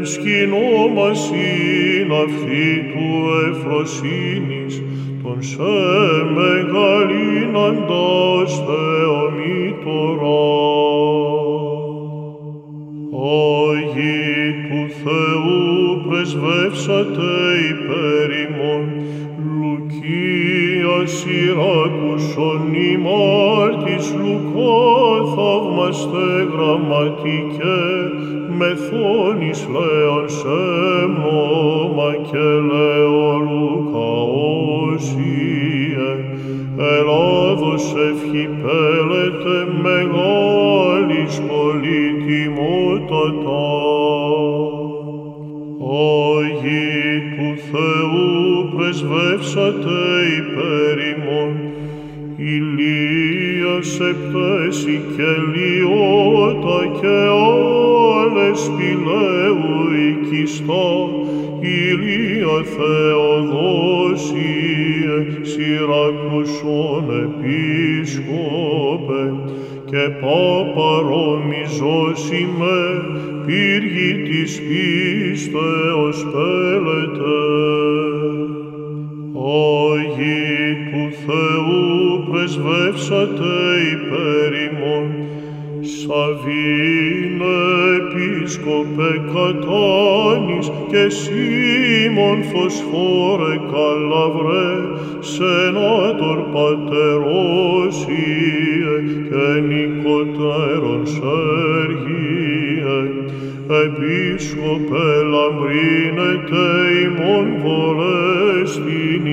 εν 0.01 0.07
σκηνόμασιν 0.07 1.43
αυτή 2.25 2.91
του 2.93 3.29
εφροσύνης, 3.51 4.83
τον 5.23 5.43
σε 5.43 5.63
κατάνης 89.81 90.71
και 90.91 91.09
Σίμων 91.09 92.43
φωσφόρε 92.43 93.57
καλαβρέ, 93.73 94.75
σενάτορ 95.21 96.39
πατερόσιε 96.53 98.15
και 99.29 99.61
νοικοτέρων 99.69 101.07
Σέργιε, 101.07 102.99
επίσκοπε 103.85 105.07
λαμπρίνετε 105.33 106.65
ημών 107.05 107.47
βορέστην 107.63 109.25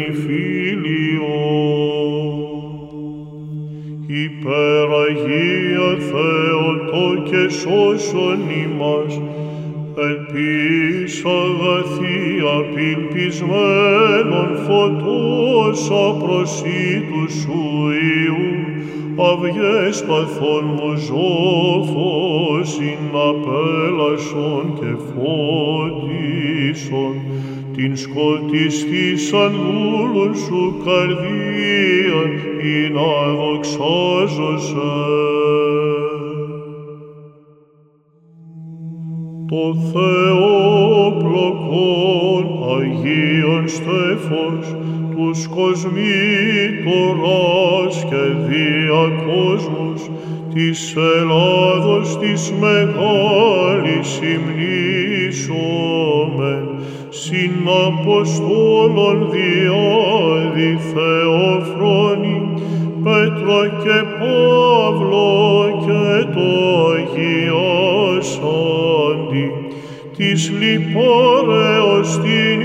Υπεραγία 4.26 5.90
Θεοτό 6.10 7.22
και 7.30 7.50
σώσον 7.50 8.40
ημάς, 8.64 9.22
ελπίς 10.00 11.26
αγαθή 11.26 12.40
απελπισμένων 12.58 14.50
φωτός 14.68 15.82
απροσίτου 16.08 17.24
σου 17.40 17.62
Υιού, 18.16 18.52
αυγές 19.30 19.98
παθών 20.08 20.66
μου 20.76 20.92
ζώφος, 20.96 22.68
συναπέλασον 22.70 24.66
και 24.80 24.92
φώτισον, 25.08 27.16
την 27.76 27.92
σκοτιστήσαν 27.98 29.52
δούλων 29.52 30.34
σου 30.36 30.62
καρδίαν, 30.86 32.32
ή 32.62 32.90
να 32.94 33.10
Το 39.50 39.76
Θεό 39.94 41.12
πλοκών 41.20 42.46
Αγίων 42.78 43.68
στέφος, 43.68 44.76
τους 45.16 45.48
κοσμήτορας 45.48 45.96
και 48.10 48.24
διακόσμους, 48.50 50.02
της 50.54 50.96
Ελλάδος 51.20 52.18
της 52.18 52.54
μεγάλης 52.60 54.20
υμνήσομεν, 54.34 55.46
συν 57.10 57.52
Αποστόλων 57.88 59.18
διάδη 59.32 60.72
Θεοφρόνη, 60.94 62.40
Πέτρο 63.04 63.60
και 63.84 63.98
Παύλος 64.20 65.67
της 70.18 70.52
λιπάρεως 70.60 72.20
την 72.22 72.62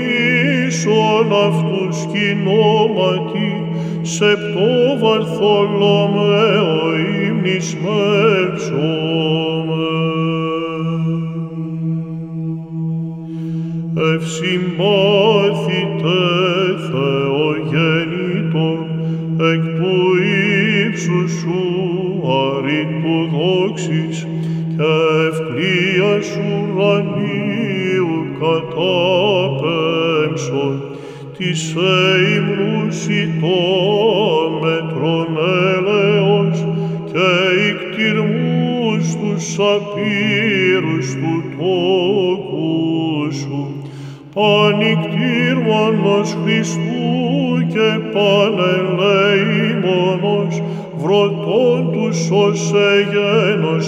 ίσον 0.67 1.27
αυτούς 1.45 1.97
κοινόματι, 2.11 3.51
σεπτό 4.01 4.97
Βαρθολομαίο 4.99 6.77
ύμνης 7.27 7.77
μέλψομεν. 7.83 9.13
Ευσυμπάθητε 14.15 15.41
Θεογέννητον, 16.91 18.79
εκ 19.51 19.63
του 19.75 19.95
ύψου 20.87 21.21
σου 21.39 21.61
αρήτου 22.43 23.17
δόξης 23.31 24.17
και 24.77 24.91
ευκλίας 25.27 26.27
ουρανίου 26.37 27.32
κατάπεμψον, 28.43 30.75
τη 31.37 31.49
ειμνούσι 32.35 33.21
το 33.41 33.57
μέτρον 34.61 35.31
έλεος 35.77 36.57
και 37.11 37.29
ικτυρμούς 37.69 39.05
τους 39.15 39.45
απείρους 39.59 41.07
του 41.13 41.33
τόκου 41.57 43.31
σου. 43.31 43.61
Πανικτήρμανος 44.33 46.29
Χριστού 46.43 47.07
και 47.73 47.89
πανελεήμονος 48.13 50.53
βρωτών 50.97 51.79
τους 51.91 52.19
ως 52.31 52.61
εγένος. 52.73 53.87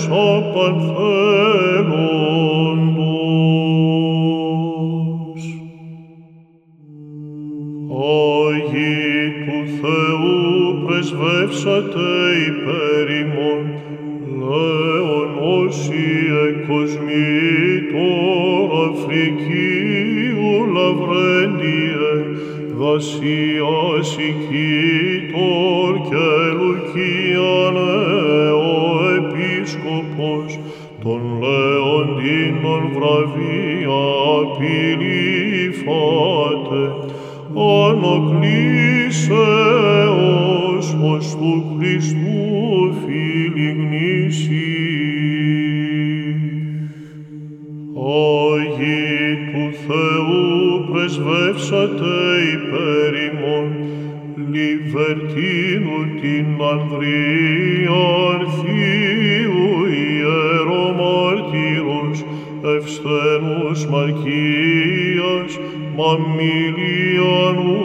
Λέω 14.39 15.15
νόση 15.35 16.07
εκοσμήτω 16.47 18.09
Αφρική 18.87 19.71
ο 20.49 20.55
Λαυρέντιε, 20.75 22.13
Γασία 22.77 23.75
Σικητόρ 24.01 25.93
και 26.09 26.29
Λουκία. 26.57 27.55
Λέω 27.71 28.75
επίσκοπο 29.17 30.31
των 31.03 31.21
Λέων 31.39 32.07
την 32.17 32.55
Παπυλήφατε, 35.75 36.83
Ανοκλήσε. 37.89 39.45
δούλευσατε 51.55 52.15
υπέρ 52.53 53.13
ημών, 53.27 53.67
Λιβερτίνου 54.51 55.99
την 56.21 56.47
Ανδρίαν 56.71 58.41
Θείου 58.59 59.63
ιερομαρτύρος, 60.03 62.17
ευσθενούς 62.75 63.79
Μαρκίας, 63.85 65.51
Μαμιλιανού 65.97 67.79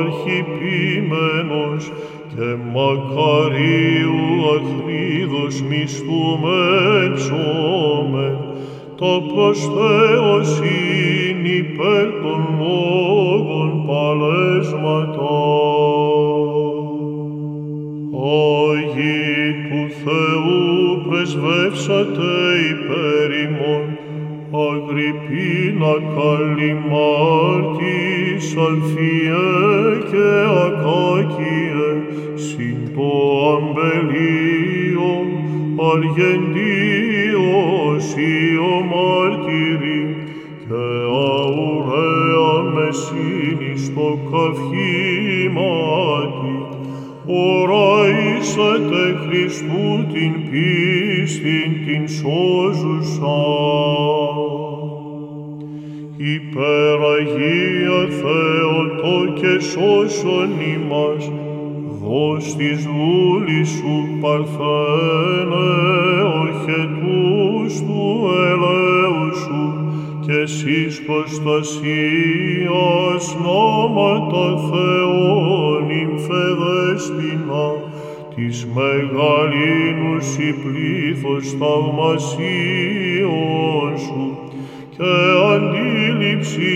αρχιπίμενος, 0.00 1.82
και 2.28 2.48
μακαρίου 2.72 4.22
αχρίδος 4.54 5.54
μισθούμε 5.62 6.60
ψώμεν, 7.14 8.36
το 8.96 9.10
προσθέτω 9.34 9.91
Αγιασίων 82.12 83.98
σου 83.98 84.22
και 84.96 85.12
αντίληψη 85.52 86.74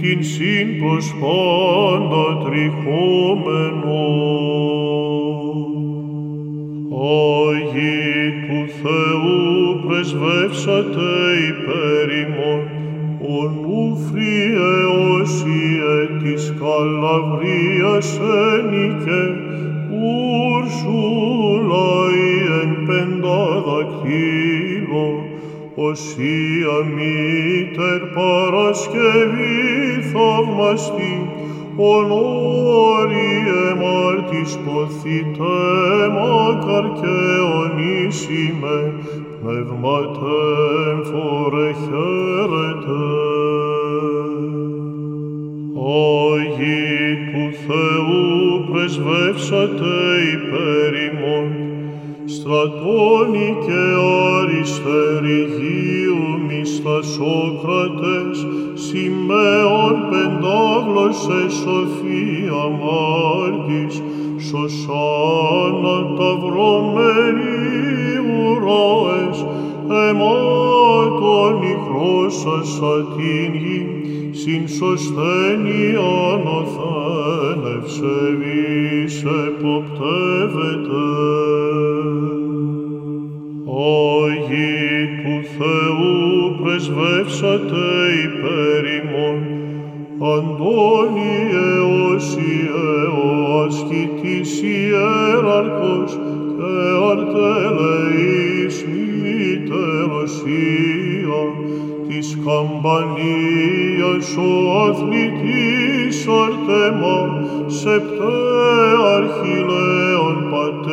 την 0.00 0.24
συν 0.24 0.68
πάντα 1.20 2.24
τριχώ 2.44 3.01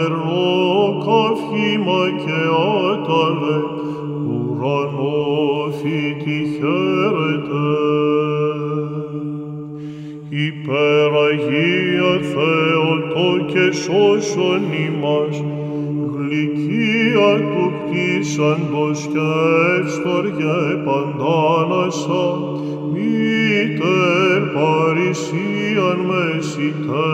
περνώ 0.10 0.98
καύχημα 1.06 2.03
και 2.23 2.41
άταλε, 2.91 3.57
ουρανόφυτη 4.30 5.60
χαίρεται. 6.56 7.68
Υπεραγία 10.48 12.14
Θεοτό 12.31 13.30
και 13.45 13.65
σώσον 13.72 14.64
ημάς, 14.86 15.36
γλυκία 16.14 17.31
του 17.38 17.65
κτίσαντος 17.80 18.99
και 19.11 19.31
παντάνα 20.06 20.84
παντάνασα, 20.86 22.26
μήτερ 22.94 24.40
παρησίαν 24.53 25.99
μεσητέ, 26.10 27.09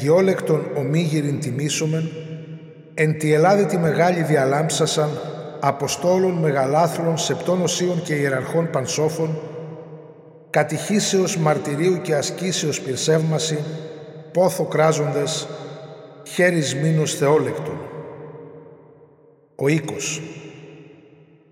Αγιόλεκτον 0.00 0.70
ομίγυριν 0.76 1.40
τιμήσομεν, 1.40 2.10
εν 2.94 3.18
τη 3.18 3.32
Ελλάδα 3.32 3.66
τη 3.66 3.78
μεγάλη 3.78 4.22
διαλάμψασαν, 4.22 5.10
Αποστόλων 5.60 6.32
μεγαλάθλων 6.32 7.18
σεπτών 7.18 7.62
οσίων 7.62 8.02
και 8.02 8.14
ιεραρχών 8.14 8.70
πανσόφων, 8.70 9.38
κατηχήσεως 10.50 11.36
μαρτυρίου 11.36 12.00
και 12.02 12.14
ασκήσεως 12.14 12.80
πυρσεύμαση, 12.80 13.58
πόθο 14.32 14.64
κράζοντες, 14.64 15.48
χέρις 16.22 16.74
μήνους 16.74 17.14
θεόλεκτον. 17.14 17.78
Ο 19.56 19.68
οίκος. 19.68 20.22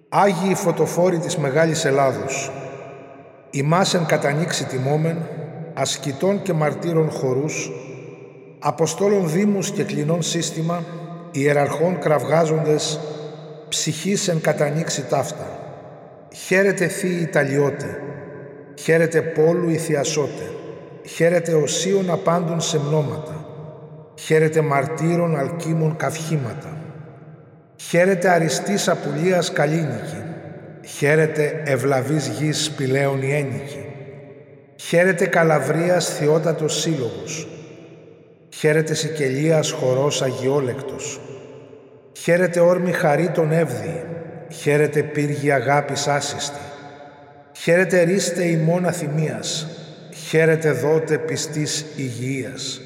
Άγιοι 0.08 0.54
φωτοφόροι 0.54 1.18
της 1.18 1.36
Μεγάλης 1.36 1.84
Ελλάδος, 1.84 2.50
ημάς 3.50 3.94
εν 3.94 4.06
κατανοίξει 4.06 4.64
τιμόμεν, 4.64 5.18
ασκητών 5.74 6.42
και 6.42 6.52
μαρτύρων 6.52 7.10
χορούς, 7.10 7.70
Αποστόλων 8.60 9.30
δήμους 9.30 9.70
και 9.70 9.84
κλινών 9.84 10.22
σύστημα, 10.22 10.84
ιεραρχών 11.30 11.98
κραυγάζοντες, 11.98 13.00
ψυχής 13.68 14.28
εν 14.28 14.40
κατανοίξει 14.40 15.02
ταύτα. 15.02 15.58
Χαίρετε 16.34 16.86
θείοι 16.86 17.18
Ιταλιώτε, 17.22 18.00
χαίρετε 18.78 19.22
πόλου 19.22 19.68
Ιθιασότε, 19.68 20.52
χαίρετε 21.06 21.54
οσίων 21.54 22.10
απάντων 22.10 22.60
σε 22.60 22.78
μνώματα, 22.78 23.46
χαίρετε 24.18 24.60
μαρτύρων 24.60 25.36
αλκίμων 25.36 25.96
καυχήματα, 25.96 26.76
χαίρετε 27.76 28.28
αριστής 28.28 28.88
απουλίας 28.88 29.52
καλίνικη, 29.52 30.22
χαίρετε 30.84 31.62
ευλαβής 31.64 32.26
γης 32.26 32.64
σπηλαίων 32.64 33.22
η 33.22 33.32
ένικη, 33.32 33.86
χαίρετε 34.76 35.26
καλαβρίας 35.26 36.08
θεότατος 36.08 36.80
σύλλογος, 36.80 37.48
Χαίρετε 38.48 38.94
Σικελίας 38.94 39.70
χορός 39.70 40.22
αγιόλεκτος. 40.22 41.20
Χαίρετε 42.12 42.60
όρμη 42.60 42.92
χαρή 42.92 43.30
τον 43.30 43.52
εύδη. 43.52 44.04
Χαίρετε 44.48 45.02
πύργη 45.02 45.50
αγάπης 45.50 46.08
άσυστη. 46.08 46.58
Χαίρετε 47.52 48.02
ρίστε 48.02 48.44
ημών 48.44 48.86
αθυμίας. 48.86 49.66
Χαίρετε 50.28 50.72
δότε 50.72 51.18
πιστής 51.18 51.86
υγιείας. 51.96 52.80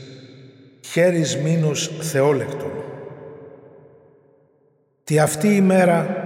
Χέρις 0.80 1.36
μήνους 1.36 1.90
θεόλεκτον. 2.00 2.72
Τι 5.04 5.18
αυτή 5.18 5.56
η 5.56 5.60
μέρα 5.60 6.16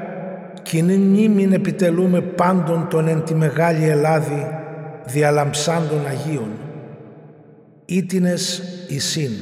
κοινή 0.63 0.97
νήμην 0.97 1.53
επιτελούμε 1.53 2.21
πάντων 2.21 2.89
τον 2.91 3.09
εν 3.09 3.25
τη 3.25 3.35
Μεγάλη 3.35 3.89
Ελλάδη 3.89 4.47
διαλαμψάντων 5.05 6.07
Αγίων 6.07 6.51
Ήτινες 7.87 8.63
Ισίν 8.89 9.33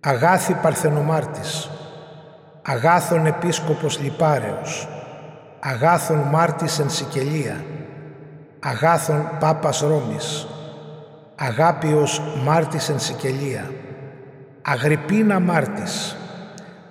Αγάθη 0.00 0.52
Παρθενομάρτης. 0.62 1.70
Αγάθων 2.62 3.26
Επίσκοπος 3.26 4.00
Λιπάρεως. 4.00 4.88
Αγάθων 5.60 6.18
Μάρτης 6.18 6.78
εν 6.78 6.90
Σικελία. 6.90 7.64
Αγάθων 8.60 9.28
Πάπας 9.40 9.80
Ρώμης. 9.80 10.46
Αγάπιος 11.36 12.22
Μάρτης 12.44 12.88
εν 12.88 12.98
Σικελία. 12.98 13.70
Αγρυπίνα 14.62 15.40
Μάρτης. 15.40 16.16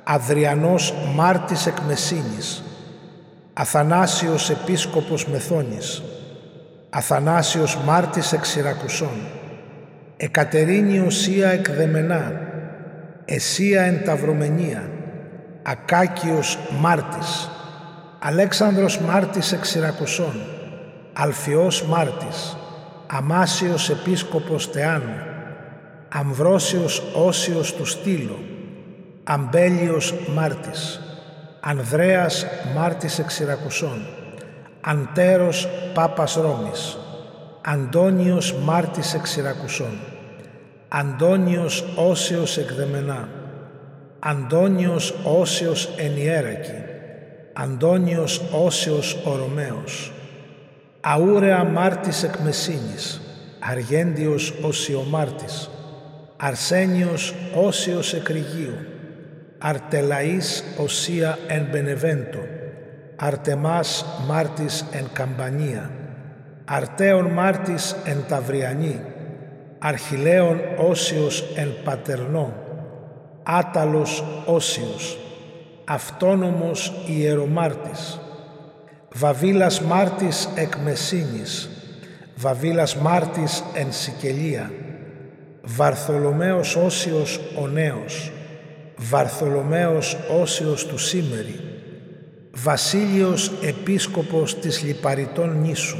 Αδριανός 0.03 0.93
Μάρτης 1.15 1.65
εκ 1.65 1.77
Μεσίνης. 1.87 2.63
Αθανάσιος 3.53 4.49
Επίσκοπος 4.49 5.27
Μεθόνης. 5.27 6.03
Αθανάσιος 6.89 7.77
Μάρτης 7.85 8.31
εκ 8.33 8.45
Συρακουσών 8.45 9.45
Εκατερίνη 10.17 10.99
Οσία 10.99 11.49
εκδεμενά, 11.49 12.31
Εσία 13.25 13.81
εν 13.81 14.03
Ταυρομενία, 14.05 14.89
Ακάκιος 15.63 16.57
Μάρτης, 16.79 17.49
Αλέξανδρος 18.19 18.99
Μάρτης 18.99 19.51
εξ 19.51 19.69
Συρακουσών, 19.69 20.33
Αλφιός 21.13 21.83
Μάρτης, 21.83 22.57
Αμάσιος 23.07 23.89
Επίσκοπος 23.89 24.71
Τεάνου, 24.71 25.19
Αμβρόσιος 26.09 27.03
Όσιος 27.15 27.73
του 27.73 27.85
Στήλου, 27.85 28.39
Αμπέλιος 29.23 30.13
Μάρτης, 30.35 31.01
Ανδρέας 31.59 32.45
Μάρτης 32.75 33.19
εξ 33.19 33.33
Συρακουσών, 33.33 34.05
Αντέρος 34.81 35.67
Πάπας 35.93 36.33
Ρώμης, 36.35 36.97
Αντώνιος 37.69 38.53
Μάρτης 38.53 39.13
εξ 39.13 39.29
Συρακουσών, 39.29 39.99
Αντώνιος 40.87 41.83
Όσιος 41.95 42.57
εκδεμενά, 42.57 43.29
Αντώνιος 44.19 45.13
Όσιος 45.23 45.89
εν 45.97 46.17
Ιέρακη, 46.17 46.83
Αντώνιος 47.53 48.41
Όσιος 48.65 49.17
ο 49.25 49.35
Ρωμαίος, 49.35 50.11
Αούρεα 51.01 51.63
Μάρτης 51.63 52.23
εκ 52.23 52.39
Μεσίνης, 52.39 53.21
Αργέντιος 53.59 54.53
Οσιομάρτης, 54.61 55.69
Αρσένιος 56.37 57.33
Όσιος 57.55 58.13
Εκρηγίου, 58.13 58.75
Αρτελαής 59.57 60.63
Οσία 60.77 61.37
εν 61.47 61.67
Μπενεβέντο, 61.71 62.45
Αρτεμάς 63.15 64.05
Μάρτης 64.27 64.85
εν 64.91 65.05
Καμπανία, 65.13 65.89
Αρτέων 66.69 67.25
Μάρτης 67.25 67.95
εν 68.05 68.23
Ταυριανή, 68.27 69.01
Αρχιλέων 69.79 70.59
Όσιος 70.77 71.43
εν 71.55 71.69
Πατερνό, 71.83 72.53
Άταλος 73.43 74.23
Όσιος, 74.45 75.17
Αυτόνομος 75.85 76.93
Ιερομάρτης, 77.07 78.19
Βαβίλας 79.13 79.81
Μάρτης 79.81 80.49
εκ 80.55 80.75
Μεσίνης, 80.75 81.69
Βαβίλας 82.35 82.95
Μάρτης 82.95 83.63
εν 83.73 83.91
Σικελία, 83.91 84.71
Βαρθολομαίος 85.61 86.75
Όσιος 86.75 87.39
ο 87.61 87.67
Νέος, 87.67 88.31
Βαρθολομαίος 88.95 90.17
Όσιος 90.41 90.85
του 90.85 90.97
Σήμερη, 90.97 91.59
Βασίλειος 92.51 93.51
Επίσκοπος 93.61 94.59
της 94.59 94.83
Λιπαριτών 94.83 95.59
Νήσου, 95.61 95.97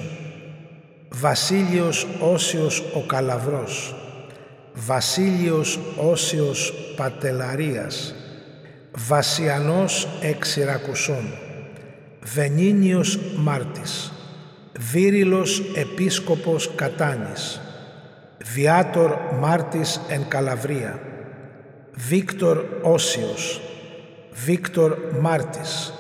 Βασίλειος 1.10 2.08
Όσιος 2.20 2.84
ο 2.94 3.06
Καλαβρός, 3.06 3.96
Βασίλειος 4.74 5.80
Όσιος 5.96 6.74
Πατελαρίας, 6.96 8.16
Βασιανός 9.08 10.08
Εξηρακουσών, 10.22 11.34
Βενίνιος 12.24 13.20
Μάρτης, 13.38 14.12
Βύριλος 14.92 15.62
Επίσκοπος 15.76 16.72
Κατάνης, 16.76 17.62
Βιάτορ 18.54 19.18
Μάρτης 19.40 20.02
εν 20.10 20.28
Καλαβρία, 20.28 21.00
Βίκτορ 21.94 22.66
Όσιος, 22.82 23.62
Βίκτορ 24.46 24.98
Μάρτης, 25.22 25.94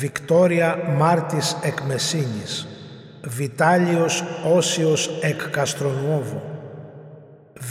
Βικτόρια 0.00 0.94
Μάρτης 0.98 1.56
εκ 1.62 1.80
Μεσίνης, 1.80 2.68
Βιτάλιος 3.26 4.24
Όσιος 4.54 5.10
εκ 5.22 5.48
Καστρονουόβου, 5.50 6.40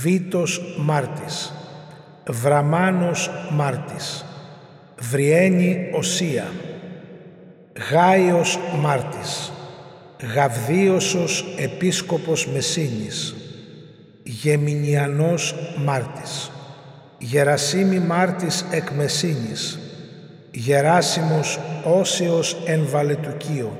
Βίτος 0.02 0.62
Μάρτης, 0.78 1.54
Βραμάνος 2.30 3.30
Μάρτης, 3.52 4.26
Βριένη 5.00 5.90
Οσία, 5.94 6.46
Γάιος 7.92 8.60
Μάρτης, 8.82 9.52
Γαβδίωσος 10.36 11.46
Επίσκοπος 11.58 12.48
Μεσίνης, 12.48 13.36
Γεμινιανός 14.24 15.56
Μάρτης, 15.86 16.52
Γερασίμη 17.18 18.00
Μάρτης 18.00 18.66
εκ 18.72 18.90
Μεσίνης, 18.92 19.80
Γεράσιμος 20.52 21.60
Όσιος 21.84 22.58
εν 22.66 22.86
Βαλετουκίο, 22.90 23.78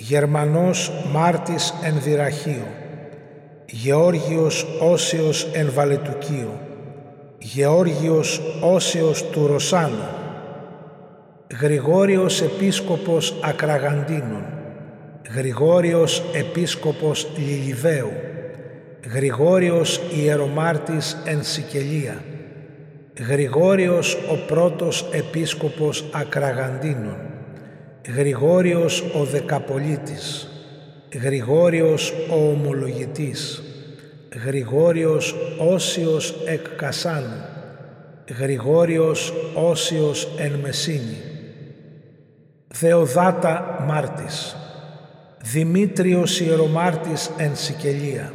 Γερμανός 0.00 0.92
Μάρτης 1.12 1.74
εν 1.82 2.00
Δυραχείο, 2.02 2.66
Γεώργιος 3.66 4.66
Όσιος 4.80 5.48
εν 5.52 5.70
Βαλετουκίο, 5.74 6.60
Γεώργιος 7.38 8.40
Όσιος 8.60 9.24
του 9.30 9.46
Ρωσάνου, 9.46 10.08
Γρηγόριος 11.60 12.42
Επίσκοπος 12.42 13.34
Ακραγαντίνων, 13.42 14.44
Γρηγόριος 15.34 16.22
Επίσκοπος 16.34 17.28
Λιλιβαίου, 17.36 18.12
Γρηγόριος 19.14 20.00
Ιερομάρτης 20.16 21.16
εν 21.24 21.42
Σικελία, 21.42 22.22
Γρηγόριος 23.28 24.18
ο 24.30 24.36
πρώτος 24.46 25.08
Επίσκοπος 25.12 26.04
Ακραγαντίνων, 26.12 27.29
Γρηγόριος 28.08 29.04
ο 29.20 29.24
Δεκαπολίτης, 29.24 30.48
Γρηγόριος 31.22 32.12
ο 32.30 32.48
Ομολογητής, 32.50 33.62
Γρηγόριος 34.44 35.34
Όσιος 35.58 36.34
εκ 36.46 36.68
Κασάνου, 36.68 37.44
Γρηγόριος 38.38 39.32
Όσιος 39.54 40.28
εν 40.38 40.52
Μεσίνη, 40.62 41.18
Θεοδάτα 42.68 43.84
Μάρτης, 43.88 44.56
Δημήτριος 45.42 46.40
Ιερομάρτης 46.40 47.30
εν 47.36 47.56
Σικελία, 47.56 48.32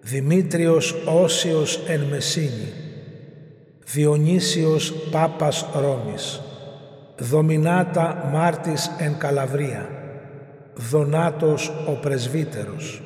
Δημήτριος 0.00 0.94
Όσιος 1.22 1.80
εν 1.86 2.00
Μεσίνη, 2.00 2.72
Διονύσιος 3.84 4.92
Πάπας 5.10 5.66
Ρώμης, 5.74 6.40
Δομινάτα 7.22 8.28
Μάρτης 8.32 8.90
εν 8.98 9.18
Καλαβρία, 9.18 9.88
Δονάτος 10.74 11.72
ο 11.88 11.92
Πρεσβύτερος, 11.92 13.02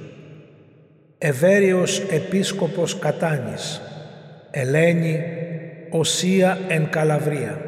Ευέριος 1.19 1.99
Επίσκοπος 1.99 2.99
Κατάνης, 2.99 3.81
Ελένη 4.51 5.23
Οσία 5.91 6.59
εν 6.69 6.91
Καλαβρία, 6.91 7.59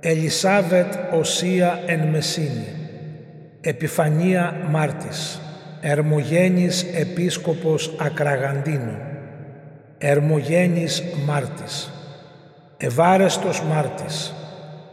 Ελισάβετ 0.00 0.94
Οσία 1.12 1.78
εν 1.86 2.00
Μεσίνη, 2.08 2.68
Επιφανία 3.60 4.54
Μάρτης, 4.70 5.40
Ερμογένης 5.80 6.82
Επίσκοπος 6.82 7.94
Ακραγαντίνου, 7.98 8.98
Ερμογένης 9.98 11.02
Μάρτης, 11.26 11.90
Ευάρεστος 12.76 13.62
Μάρτης, 13.62 14.34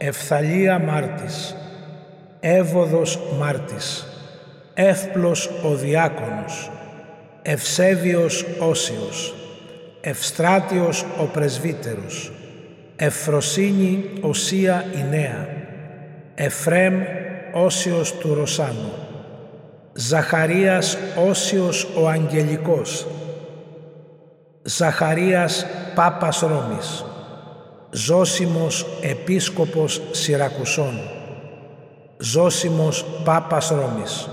Ευθαλία 0.06 0.78
Μάρτης, 0.78 1.56
Εύωδος 2.40 3.18
Μάρτης, 3.38 4.06
Εύπλος 4.74 5.50
ο 5.64 5.74
Διάκονος, 5.74 6.70
Ευσέβιος 7.42 8.44
Όσιος, 8.58 9.34
Ευστράτιος 10.00 11.04
ο 11.20 11.24
Πρεσβύτερος, 11.24 12.32
Ευφροσύνη 12.96 14.04
Οσία 14.20 14.84
η 14.94 15.04
Νέα, 15.10 15.48
Εφρέμ 16.34 17.02
Όσιος 17.52 18.14
του 18.14 18.34
Ρωσάνου, 18.34 18.92
Ζαχαρίας 19.92 20.98
Όσιος 21.28 21.88
ο 21.96 22.08
Αγγελικός, 22.08 23.06
Ζαχαρίας 24.62 25.66
Πάπας 25.94 26.40
Ρώμης, 26.40 27.04
Ζώσιμος 27.96 28.86
Επίσκοπος 29.00 30.02
Σιρακουσών, 30.10 31.00
Ζώσιμος 32.18 33.04
Πάπας 33.24 33.68
Ρώμης, 33.68 34.28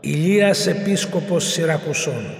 Ηλίας 0.00 0.66
Επίσκοπος 0.66 1.44
Σιρακουσών, 1.44 2.34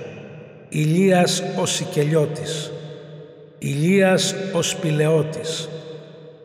Ηλίας 0.68 1.42
ο 1.60 1.66
Σικελιώτης, 1.66 2.72
Ηλίας 3.58 4.34
ο 4.52 4.62
Σπηλαιώτης, 4.62 5.68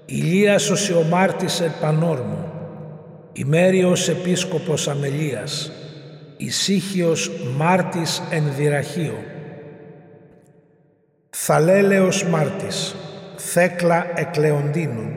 Ηλίας 0.06 0.70
ο 0.70 0.76
Σιωμάρτης 0.76 1.60
Επανόρμου, 1.60 2.52
Ημέριος 3.34 4.10
Επίσκοπος 4.10 4.88
Αμελίας, 4.88 5.72
Ισύχιος 6.38 7.32
Μάρτης 7.57 8.22
εν 8.30 8.44
Δυραχείο, 8.57 9.18
Θαλέλεος 11.30 12.24
Μάρτης, 12.24 12.95
Θέκλα 13.45 14.06
Εκλεοντίνων, 14.15 15.15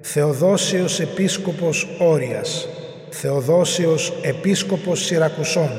Θεοδόσιος 0.00 1.00
Επίσκοπος 1.00 1.88
Όριας, 1.98 2.68
Θεοδόσιος 3.10 4.12
Επίσκοπος 4.22 5.04
Σιρακουσών, 5.04 5.70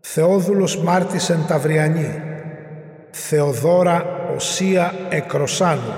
Θεόδουλος 0.00 0.76
Μάρτης 0.76 1.30
εν 1.30 1.44
Ταυριανή, 1.48 2.22
Θεοδόρα 3.10 4.04
Οσία 4.36 4.92
Εκροσάνου, 5.10 5.94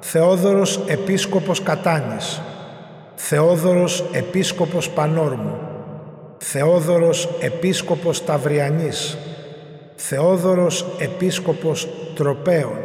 Θεόδωρος 0.00 0.84
Επίσκοπος 0.86 1.62
Κατάνης, 1.62 2.40
Θεόδωρος 3.14 4.04
Επίσκοπος 4.12 4.90
Πανόρμου, 4.90 5.58
Θεόδωρος 6.38 7.28
Επίσκοπος 7.40 8.24
Ταυριανής, 8.24 9.16
Θεόδωρος 9.94 10.86
Επίσκοπος 10.98 11.88
Τροπέων, 12.14 12.78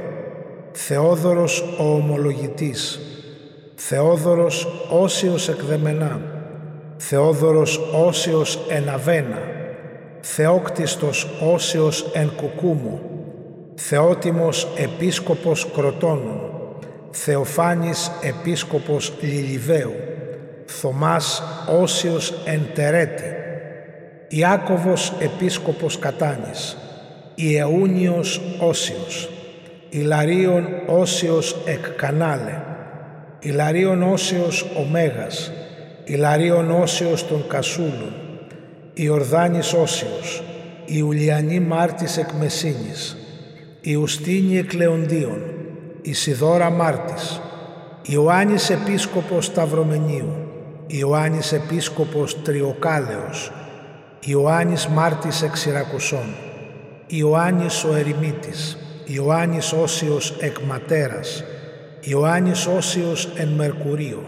Θεόδωρος 0.72 1.64
ο 1.80 1.84
Ομολογητής, 1.94 3.00
Θεόδωρος 3.76 4.68
Όσιος 4.90 5.50
Εκδεμενά, 5.50 6.22
Θεόδωρος 6.98 7.80
Όσιος 8.08 8.60
εν 8.70 8.90
Αβένα, 8.90 9.40
Θεόκτιστος 10.20 11.28
Όσιος 11.54 12.12
εν 12.14 12.32
Κουκούμου, 12.36 13.02
Θεότιμος 13.76 14.68
Επίσκοπος 14.78 15.68
Κροτώνων, 15.76 16.42
Θεοφάνης 17.12 18.12
Επίσκοπος 18.22 19.14
Λιλιβαίου, 19.22 19.94
Θωμάς 20.66 21.44
Όσιος 21.82 22.34
Εντερέτη, 22.46 23.34
Ιάκωβος 24.28 25.14
Επίσκοπος 25.20 26.00
Κατάνης, 26.00 26.78
Ιεούνιος 27.42 28.42
Όσιος, 28.60 29.30
Ιλαρίων 29.90 30.66
Όσιος 30.88 31.56
εκ 31.66 31.90
Κανάλε, 31.90 32.62
Ιλαρίων 33.40 34.04
Όσιος 34.04 34.66
Ωμέγας, 34.78 35.52
Ιλαρίων 36.04 36.72
Όσιος 36.72 37.28
των 37.28 37.48
Κασούλων, 37.48 38.14
Ιορδάνης 38.94 39.74
Όσιος, 39.74 40.44
Ιουλιανή 40.86 41.60
Μάρτης 41.60 42.18
εκ 42.18 42.32
Μεσίνης, 42.40 43.18
Ιουστίνη 43.82 44.58
εκ 44.58 44.74
Λεοντίων, 44.74 45.42
Ισιδώρα 46.02 46.70
Μάρτης, 46.70 47.42
Ιωάννης 48.02 48.70
Επίσκοπος 48.70 49.46
Σταυρομενίου, 49.46 50.34
Ιωάννης 50.88 51.52
Επίσκοπος 51.52 52.42
Τριοκάλεος, 52.42 53.52
Ιωάννης 54.26 54.88
Μάρτης 54.88 55.42
εκ 55.42 55.56
Συρακουσών, 55.56 56.36
Ιωάννης 57.12 57.84
ο 57.84 57.96
Ερημίτης, 57.96 58.78
Ιωάννης 59.06 59.74
Όσιος 59.74 60.36
εκ 60.40 60.58
Ματέρας, 60.60 61.44
Ιωάννης 62.02 62.68
Όσιος 62.68 63.30
εν 63.36 63.48
Μερκουρίο, 63.48 64.24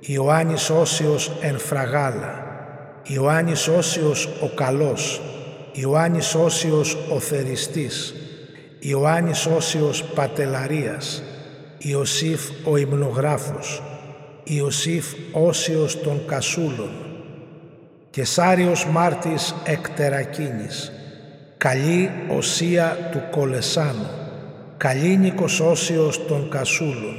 Ιωάννης 0.00 0.70
Όσιος 0.70 1.30
εν 1.40 1.58
Φραγάλα, 1.58 2.44
Ιωάννης 3.02 3.68
Όσιος 3.68 4.28
ο 4.42 4.46
Καλός, 4.54 5.20
Ιωάννης 5.72 6.34
Όσιος 6.34 6.96
ο 7.10 7.18
Θεριστής, 7.18 8.14
Ιωάννης 8.78 9.46
Όσιος 9.46 10.04
Πατελαρίας, 10.04 11.22
Ιωσήφ 11.78 12.40
ο 12.64 12.76
Υμνογράφος, 12.76 13.82
Ιωσήφ 14.44 15.06
Όσιος 15.32 16.00
των 16.00 16.24
Κασούλων, 16.26 16.90
Κεσάριος 18.10 18.86
Μάρτης 18.86 19.54
εκ 19.64 19.88
Τερακίνης, 19.88 20.92
Καλή 21.62 22.10
Οσία 22.28 22.96
του 23.10 23.22
Κολεσάνου, 23.30 24.06
Καλήνικος 24.76 25.60
Όσιος 25.60 26.26
των 26.26 26.48
Κασούλων, 26.50 27.14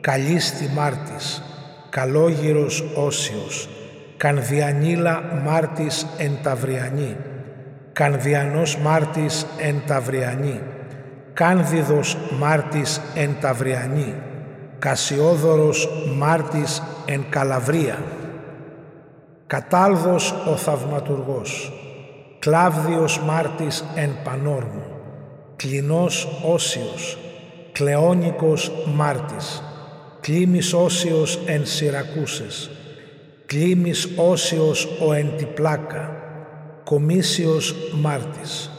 Καλίστη 0.00 0.70
Μάρτης, 0.74 1.42
Καλόγυρος 1.88 2.84
Όσιος, 2.94 3.68
Κανδιανίλα 4.16 5.22
Μάρτης 5.44 6.06
εν 6.18 6.38
Ταυριανή, 6.42 7.16
Κανδιανός 7.92 8.76
Μάρτης 8.76 9.46
εν 9.58 9.82
Ταυριανή, 9.86 10.60
Κάνδιδος 11.32 12.16
Μάρτης 12.38 13.00
εν 13.14 13.36
Ταυριανή, 13.40 14.14
Κασιόδωρος 14.78 15.88
Μάρτης 16.16 16.82
εν 17.04 17.24
Καλαβρία, 17.28 17.98
Κατάλδος 19.46 20.34
ο 20.52 20.56
Θαυματουργός, 20.56 21.72
Κλάβδιος 22.38 23.20
Μάρτης 23.20 23.84
εν 23.94 24.10
Πανόρμου, 24.24 24.84
Κλινός 25.56 26.28
Όσιος, 26.46 27.18
Κλεόνικος 27.72 28.72
Μάρτης, 28.94 29.62
Κλίμης 30.20 30.72
Όσιος 30.72 31.38
εν 31.46 31.66
Συρακούσες, 31.66 32.70
Κλίμης 33.46 34.08
Όσιος 34.16 34.88
ο 35.08 35.12
εν 35.12 35.32
Τιπλάκα, 35.36 36.16
Κομίσιος 36.84 37.74
Μάρτης, 38.02 38.70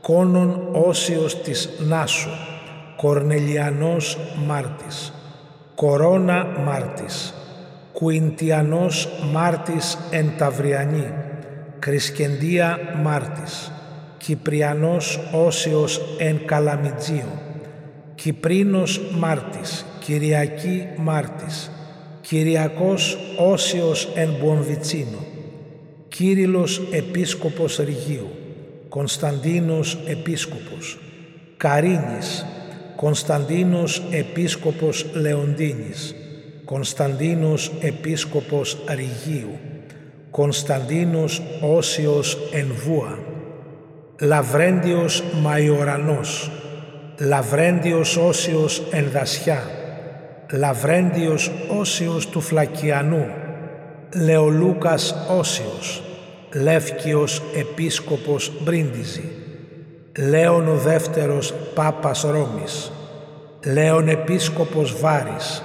Κόνον 0.00 0.68
Όσιος 0.72 1.42
της 1.42 1.68
Νάσου, 1.88 2.30
Κορνελιανός 2.96 4.18
Μάρτης, 4.46 5.12
Κορώνα 5.74 6.46
Μάρτης, 6.64 7.34
Κουιντιανός 7.92 9.08
Μάρτης 9.32 9.98
εν 10.10 10.32
Ταυριανή, 10.38 11.14
Κρισκεντία 11.80 12.78
Μάρτης, 13.02 13.72
Κυπριανός 14.18 15.20
Όσιος 15.32 16.00
εν 16.18 16.40
Καλαμιτζίο, 16.44 17.40
Κυπρίνος 18.14 19.00
Μάρτης, 19.18 19.84
Κυριακή 20.00 20.88
Μάρτης, 20.96 21.70
Κυριακός 22.20 23.18
Όσιος 23.38 24.08
εν 24.14 24.28
Μπομβιτσίνο, 24.40 25.24
Κύριλος 26.08 26.80
Επίσκοπος 26.90 27.76
Ρηγίου, 27.76 28.30
Κωνσταντίνος 28.88 29.98
Επίσκοπος, 30.06 30.98
Καρίνης, 31.56 32.46
Κωνσταντίνος 32.96 34.02
Επίσκοπος 34.10 35.06
Λεοντίνης, 35.12 36.14
Κωνσταντίνος 36.64 37.72
Επίσκοπος 37.80 38.78
Ρηγίου, 38.88 39.58
Κωνσταντίνος 40.30 41.42
Όσιος 41.60 42.38
Ενβούα, 42.52 43.18
Λαβρέντιος 44.20 45.22
Μαϊορανός, 45.42 46.50
Λαβρέντιος 47.18 48.16
Όσιος 48.16 48.82
Ενδασιά, 48.90 49.62
Λαβρέντιος 50.52 51.50
Όσιος 51.78 52.28
του 52.28 52.40
Φλακιανού, 52.40 53.26
Λεολούκας 54.14 55.14
Όσιος, 55.38 56.02
Λεύκιος 56.54 57.42
Επίσκοπος 57.58 58.52
Μπρίντιζη, 58.62 59.30
Λέων 60.28 60.68
ο 60.68 60.76
δεύτερος 60.76 61.54
Πάπας 61.74 62.22
Ρώμης, 62.22 62.92
Λέων 63.64 64.08
Επίσκοπος 64.08 65.00
Βάρης, 65.00 65.62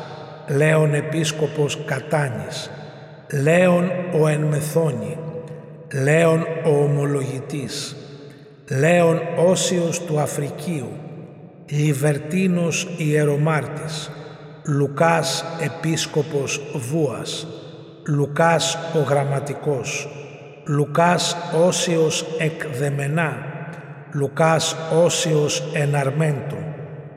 Λέων 0.48 0.94
Επίσκοπος 0.94 1.78
Κατάνης, 1.86 2.70
Λέων 3.44 3.92
ο 4.22 4.28
Ενμεθόνη, 4.28 5.18
Λέων 6.04 6.42
ο 6.66 6.84
Ομολογητής, 6.84 7.96
Λέων 8.80 9.20
Όσιος 9.46 10.02
του 10.02 10.20
Αφρικίου, 10.20 10.92
Λιβερτίνος 11.70 12.88
Ιερομάρτης, 12.98 14.12
Λουκάς 14.66 15.46
Επίσκοπος 15.64 16.62
Βούας, 16.76 17.48
Λουκάς 18.08 18.78
ο 18.96 19.00
Γραμματικός, 19.00 20.10
Λουκάς 20.66 21.38
Όσιος 21.66 22.26
εκ 22.40 22.68
Δεμενά, 22.78 23.38
Λουκάς 24.12 24.76
Όσιος 25.04 25.72
εν 25.74 25.96
Αρμέντο, 25.96 26.58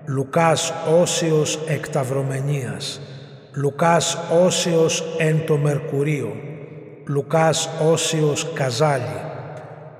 Λουκάς 0.07 0.73
Όσιος 1.01 1.59
εκ 1.69 1.89
Ταυρομενίας, 1.89 3.01
Λουκάς 3.53 4.19
Όσιος 4.45 5.05
εν 5.19 5.47
το 5.47 5.57
Μερκουρίο, 5.57 6.37
Λουκάς 7.07 7.69
Όσιος 7.93 8.53
Καζάλι, 8.53 9.21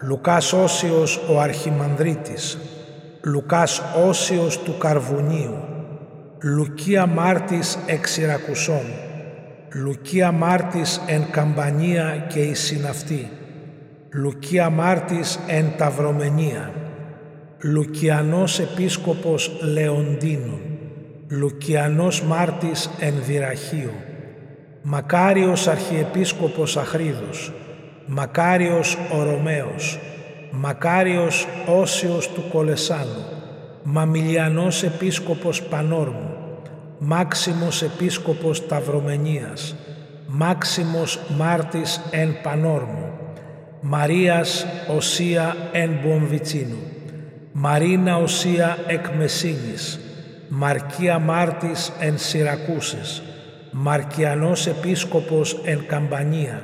Λουκάς 0.01 0.53
Όσιος 0.53 1.21
ο 1.31 1.41
Αρχιμανδρίτης, 1.41 2.59
Λουκάς 3.23 3.83
Όσιος 4.07 4.59
του 4.63 4.79
Καρβουνίου, 4.79 5.57
Λουκία 6.43 7.07
Μάρτης 7.07 7.79
εξ 7.87 8.17
Ιρακουσών, 8.17 8.85
Λουκία 9.73 10.33
Μάρτης 10.33 11.01
εν 11.07 11.27
Καμπανία 11.31 12.27
και 12.29 12.41
η 12.41 12.55
Συναυτή, 12.55 13.31
Λουκία 14.11 14.71
Μάρτης 14.71 15.39
εν 15.47 15.73
Ταυρομενία, 15.77 16.73
Λουκιανός 17.63 18.59
Επίσκοπος 18.59 19.61
Λεοντίνων, 19.73 20.61
Λουκιανός 21.31 22.23
Μάρτης 22.23 22.91
εν 22.99 23.15
Δυραχείο, 23.27 23.93
Μακάριος 24.83 25.69
Αρχιεπίσκοπος 25.69 26.77
Αχρίδος, 26.77 27.53
Μακάριος 28.07 28.99
ο 29.19 29.23
Ρωμαίος, 29.23 29.99
Μακάριος 30.51 31.47
Όσιος 31.67 32.29
του 32.33 32.45
Κολεσάνου, 32.53 33.25
Μαμιλιανός 33.83 34.83
Επίσκοπος 34.83 35.63
Πανόρμου, 35.63 36.35
Μάξιμος 36.99 37.83
Επίσκοπος 37.83 38.67
Ταυρομενίας, 38.67 39.77
Μάξιμος 40.27 41.21
Μάρτης 41.37 42.01
εν 42.11 42.37
Πανόρμου, 42.43 43.13
Μαρίας 43.81 44.67
Οσία 44.97 45.57
εν 45.73 45.91
Μπομβιτσίνου, 46.03 46.83
Μαρίνα 47.53 48.17
Οσία 48.17 48.79
εκ 48.87 49.07
Μεσίνης, 49.19 50.01
Μαρκία 50.49 51.19
Μάρτης 51.19 51.93
εν 52.01 52.19
Συρακούσες, 52.19 53.23
Μαρκιανός 53.71 54.67
Επίσκοπος 54.67 55.61
εν 55.65 55.85
Καμπανία, 55.87 56.63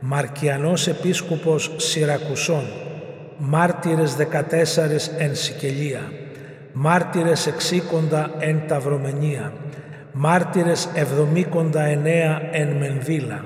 Μαρκιανός 0.00 0.86
Επίσκοπος 0.86 1.70
Συρακουσών, 1.76 2.64
Μάρτυρες 3.38 4.16
14 4.16 5.10
εν 5.18 5.34
Σικελία, 5.34 6.00
Μάρτυρες 6.72 7.46
εξήκοντα 7.46 8.30
εν 8.38 8.62
Ταυρομενία, 8.66 9.52
Μάρτυρες 10.12 10.88
εβδομήκοντα 10.94 11.82
εννέα 11.82 12.40
εν 12.52 12.68
Μενδύλα, 12.68 13.44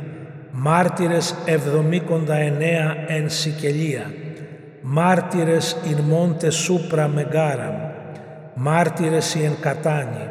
Μάρτυρες 0.50 1.34
εβδομήκοντα 1.44 2.34
εννέα 2.34 2.94
εν 3.06 3.30
Σικελία, 3.30 4.12
Μάρτυρες 4.82 5.76
ειν 5.88 5.98
μόντε 5.98 6.50
σούπρα 6.50 7.08
μεγάραν, 7.08 7.87
μάρτυρες 8.60 9.34
η 9.34 9.44
εν 9.44 9.56
κατάνη, 9.60 10.28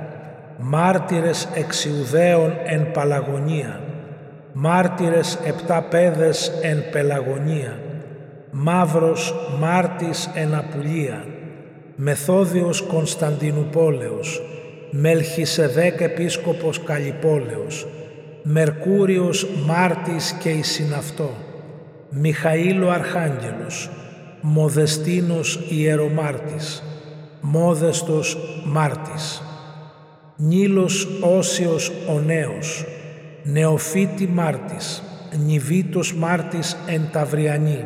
μάρτυρες 0.58 1.48
εξιουδαίων 1.54 2.54
εν 2.66 2.92
Παλαγωνία, 2.92 3.80
μάρτυρες 4.54 5.40
επτά 5.46 5.82
πέδες 5.82 6.52
εν 6.62 6.84
Πελαγωνία, 6.92 7.80
μαύρος 8.52 9.34
μάρτης 9.60 10.30
εν 10.34 10.56
Απουλία, 10.56 11.26
Μεθόδιος 11.96 12.82
Κωνσταντινουπόλεως, 12.82 14.42
Μελχισεδέκ 14.92 16.02
Επίσκοπος 16.02 16.84
Καλυπόλεως, 16.84 17.88
Μερκούριος 18.44 19.48
Μάρτης 19.66 20.32
και 20.40 20.50
η 20.50 20.64
Συναυτό, 20.64 21.30
Μιχαήλο 22.10 22.90
Αρχάγγελος, 22.90 23.90
Μοδεστίνος 24.42 25.60
Ιερομάρτης, 25.70 26.84
Μόδεστος 27.50 28.38
Μάρτης, 28.66 29.42
Νίλος 30.36 31.08
Όσιος 31.38 31.92
ο 32.10 32.20
Νέος, 32.20 32.86
Νεοφύτη 33.44 34.28
Μάρτης, 34.28 35.04
Νιβίτος 35.46 36.14
Μάρτης 36.14 36.78
εν 36.88 37.10
Ταυριανή, 37.12 37.86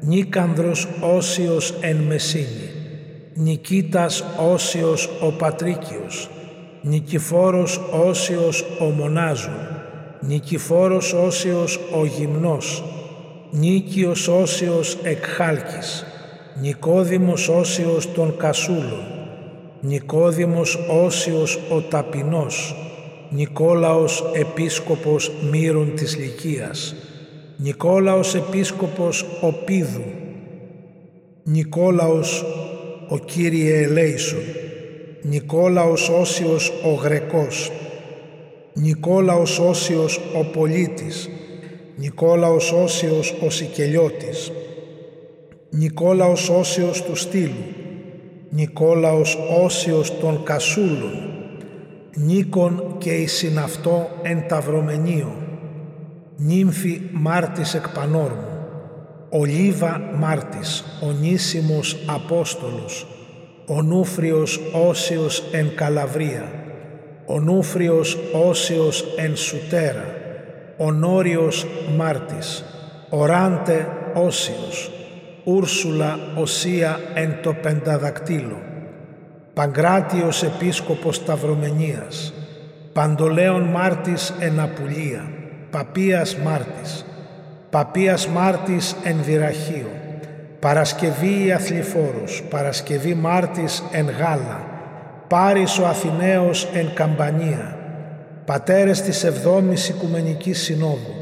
Νίκανδρος 0.00 0.88
Όσιος 1.16 1.74
εν 1.80 1.96
Μεσίνη, 1.96 2.70
Νικήτας 3.34 4.24
Όσιος 4.52 5.10
ο 5.20 5.32
Πατρίκιος, 5.32 6.30
Νικηφόρος 6.82 7.80
Όσιος 8.06 8.64
ο 8.80 8.84
Μονάζων, 8.84 9.68
Νικηφόρος 10.20 11.12
Όσιος 11.12 11.80
ο 12.00 12.04
Γυμνός, 12.04 12.84
Νίκιος 13.50 14.28
Όσιος 14.28 14.98
Εκχάλκης, 15.02 16.04
Νικόδημος 16.60 17.48
Όσιος 17.48 18.12
των 18.12 18.36
Κασούλων, 18.36 19.04
Νικόδημος 19.80 20.78
Όσιος 21.04 21.58
ο 21.70 21.80
Ταπεινός, 21.80 22.76
Νικόλαος 23.30 24.24
Επίσκοπος 24.32 25.30
Μύρων 25.50 25.94
της 25.94 26.16
Λυκίας, 26.16 26.94
Νικόλαος 27.56 28.34
Επίσκοπος 28.34 29.24
ο 29.40 29.52
Πίδου, 29.52 30.04
Νικόλαος 31.42 32.44
ο 33.08 33.18
Κύριε 33.18 33.82
Ελέησον, 33.82 34.44
Νικόλαος 35.22 36.08
Όσιος 36.08 36.72
ο 36.84 36.92
Γρεκός, 36.94 37.70
Νικόλαος 38.74 39.58
Όσιος 39.58 40.20
ο 40.34 40.44
Πολίτης, 40.44 41.28
Νικόλαος 41.96 42.72
Όσιος 42.72 43.34
ο 43.46 43.50
Σικελιώτης, 43.50 44.52
Νικόλαος 45.76 46.48
Όσιος 46.48 47.02
του 47.02 47.16
Στήλου, 47.16 47.64
Νικόλαος 48.50 49.38
Όσιος 49.62 50.18
των 50.18 50.42
Κασούλων, 50.42 51.12
Νίκον 52.14 52.94
και 52.98 53.10
η 53.10 53.26
συναυτό 53.26 54.08
εν 54.22 54.48
Ταυρομενίο, 54.48 55.32
Νύμφη 56.36 57.00
Μάρτης 57.12 57.74
εκ 57.74 57.88
Πανόρμου, 57.88 58.66
Ολίβα 59.28 60.00
Μάρτης, 60.18 60.84
ο 61.02 61.10
Νήσιμος 61.20 61.96
Απόστολος, 62.06 63.06
ο 63.66 63.82
Νούφριος 63.82 64.60
Όσιος 64.88 65.42
εν 65.52 65.74
Καλαβρία, 65.74 66.52
ο 67.26 67.40
Νούφριος 67.40 68.18
Όσιος 68.48 69.04
εν 69.16 69.36
Σουτέρα, 69.36 70.04
ο 70.76 70.92
Νόριος 70.92 71.66
Μάρτης, 71.96 72.64
ο 73.10 73.24
Ράντε 73.24 73.86
Όσιος, 74.14 74.90
Ούρσουλα 75.44 76.18
Οσία 76.34 77.00
εν 77.14 77.36
το 77.42 77.54
Πενταδακτύλο, 77.62 78.62
Παγκράτιος 79.54 80.42
Επίσκοπος 80.42 81.16
Σταυρομενίας, 81.16 82.32
Παντολέων 82.92 83.62
Μάρτης 83.62 84.34
εν 84.38 84.60
Απουλία, 84.60 85.30
Παπίας 85.70 86.36
Μάρτης, 86.36 87.04
Παπίας 87.70 88.28
Μάρτης 88.28 88.96
εν 89.04 89.16
Δυραχείο, 89.24 89.90
Παρασκευή 90.60 91.44
η 91.46 91.52
Αθληφόρος, 91.52 92.42
Παρασκευή 92.50 93.14
Μάρτης 93.14 93.82
εν 93.92 94.10
Γάλα, 94.10 94.66
Πάρης 95.28 95.78
ο 95.78 95.86
Αθηναίος 95.86 96.68
εν 96.74 96.90
Καμπανία, 96.94 97.76
Πατέρες 98.44 99.02
της 99.02 99.24
Εβδόμης 99.24 99.88
Οικουμενικής 99.88 100.62
Συνόδου, 100.62 101.14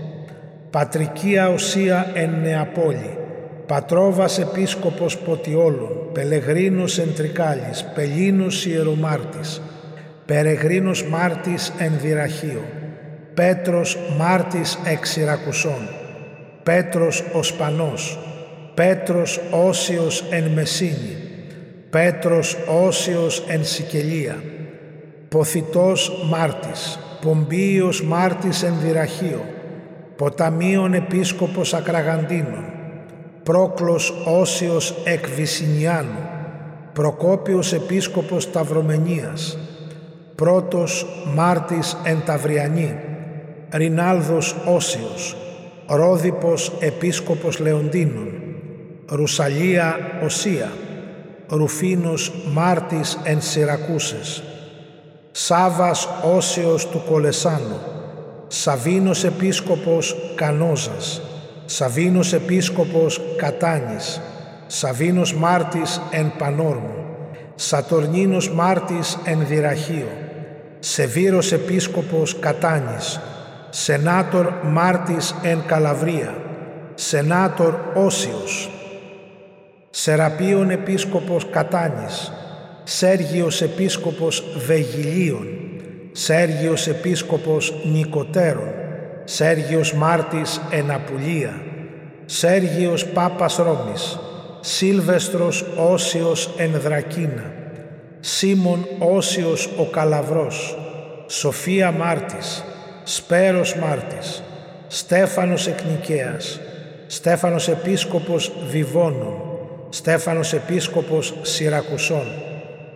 Πατρικία 0.71 1.49
Οσία 1.49 2.11
εν 2.15 2.31
Νεαπόλη, 2.43 3.17
Πατρόβας 3.73 4.39
Επίσκοπος 4.39 5.19
Ποτιόλων, 5.19 6.09
Πελεγρίνος 6.13 6.99
εν 6.99 7.15
Τρικάλης, 7.15 7.85
Πελίνος 7.95 8.67
Ιερομάρτης, 8.67 9.63
Περεγρίνος 10.27 11.05
Μάρτης 11.05 11.73
εν 11.79 11.93
Δυραχείο, 12.03 12.63
Πέτρος 13.35 13.99
Μάρτης 14.19 14.79
εξ 14.85 15.11
Συρακουσών, 15.11 15.89
Πέτρος 16.63 17.25
ο 17.33 17.43
Σπανός, 17.43 18.19
Πέτρος 18.75 19.41
Όσιος 19.51 20.25
εν 20.31 20.45
Μεσίνη, 20.55 21.17
Πέτρος 21.91 22.57
Όσιος 22.87 23.45
εν 23.49 23.65
Σικελία, 23.65 24.43
Ποθητός 25.29 26.27
Μάρτης, 26.31 26.99
Πομπίος 27.21 28.03
Μάρτης 28.05 28.63
εν 28.63 28.75
Δυραχείο, 28.83 29.45
Ποταμίων 30.17 30.95
Επίσκοπος 30.95 31.75
Ακραγαντίνων, 31.75 32.72
Πρόκλος 33.43 34.15
Όσιος 34.41 34.95
εκ 35.05 35.29
Βυσινιάνου, 35.29 36.29
Προκόπιος 36.93 37.73
Επίσκοπος 37.73 38.51
Ταυρομενίας, 38.51 39.59
Πρώτος 40.35 41.07
Μάρτης 41.35 41.97
εν 42.05 42.23
Ταυριανή, 42.25 42.97
Ρινάλδος 43.73 44.57
Όσιος, 44.67 45.37
Ρόδιπος 45.87 46.73
Επίσκοπος 46.81 47.59
Λεοντίνων, 47.59 48.29
Ρουσαλία 49.09 49.97
Οσία, 50.25 50.73
Ρουφίνος 51.49 52.33
Μάρτης 52.53 53.19
εν 53.25 53.41
Σιρακούσες, 53.41 54.43
Σάβας 55.31 56.09
Όσιος 56.37 56.89
του 56.89 57.03
Κολεσάνου, 57.11 57.79
Σαβίνος 58.47 59.25
Επίσκοπος 59.25 60.17
Κανόζας, 60.35 61.23
Σαβίνος 61.65 62.33
Επίσκοπος 62.33 63.21
Κατάνης, 63.37 64.21
Σαβίνος 64.67 65.35
Μάρτης 65.35 66.01
εν 66.11 66.33
Πανόρμου, 66.39 67.05
Σατορνίνος 67.55 68.51
Μάρτης 68.51 69.19
εν 69.25 69.47
Δυραχείο, 69.47 70.09
Σεβίρος 70.79 71.53
Επίσκοπος 71.53 72.39
Κατάνης, 72.39 73.21
Σενάτορ 73.71 74.53
Μάρτης 74.65 75.35
εν 75.43 75.63
Καλαβρία, 75.67 76.35
Σενάτορ 76.95 77.75
Όσιος, 77.95 78.71
Σεραπείων 79.91 80.71
Επίσκοπος 80.71 81.47
Κατάνης, 81.51 82.33
Σέργιος 82.85 83.63
Επίσκοπος 83.63 84.45
Βεγιλίων, 84.67 85.47
Σέργιος 86.13 86.87
Επίσκοπος 86.87 87.75
Νικοτέρων, 87.93 88.82
Σέργιος 89.35 89.95
Μάρτης 89.95 90.61
εν 90.71 90.91
Απουλία, 90.91 91.63
Σέργιος 92.25 93.07
Πάπας 93.07 93.57
Ρώμης, 93.57 94.19
Σίλβεστρος 94.61 95.65
Όσιος 95.77 96.55
εν 96.57 96.71
Δρακίνα, 96.71 97.53
Σίμων 98.21 98.87
Όσιος 98.99 99.69
ο 99.79 99.85
Καλαβρός, 99.85 100.79
Σοφία 101.27 101.91
Μάρτης, 101.91 102.65
Σπέρος 103.03 103.77
Μάρτης, 103.77 104.43
Στέφανος 104.87 105.67
Εκνικέας, 105.67 106.61
Στέφανος 107.07 107.69
Επίσκοπος 107.69 108.53
Βιβώνων, 108.71 109.43
Στέφανος 109.89 110.53
Επίσκοπος 110.53 111.35
Σιρακουσών, 111.43 112.27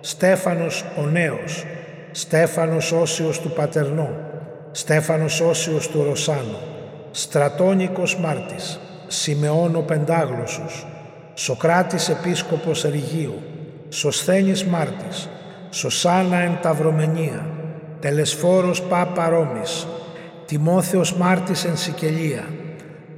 Στέφανος 0.01 0.85
ο 0.99 1.07
Νέος, 1.07 1.65
Στέφανος 2.11 2.93
Όσιος 2.93 3.41
του 3.41 3.51
Πατερνό, 3.51 4.27
Στέφανος 4.79 5.41
Όσιος 5.41 5.89
του 5.89 6.03
Ρωσάνου, 6.03 6.59
Στρατόνικος 7.11 8.19
Μάρτης, 8.19 8.81
Σιμεών 9.07 9.77
ο 9.77 9.81
Πεντάγλωσσος, 9.81 10.87
Σοκράτης 11.35 12.09
Επίσκοπος 12.09 12.83
Ρηγίου, 12.83 13.43
Σοσθένης 13.89 14.65
Μάρτης, 14.65 15.29
Σωσάνα 15.71 16.37
εν 16.37 16.59
Ταυρομενία, 16.63 17.47
Τελεσφόρος 18.01 18.83
Πάπα 18.83 19.29
Ρώμης, 19.29 19.87
Τιμόθεος 20.47 21.15
Μάρτης 21.17 21.65
εν 21.65 21.77
Σικελία, 21.77 22.45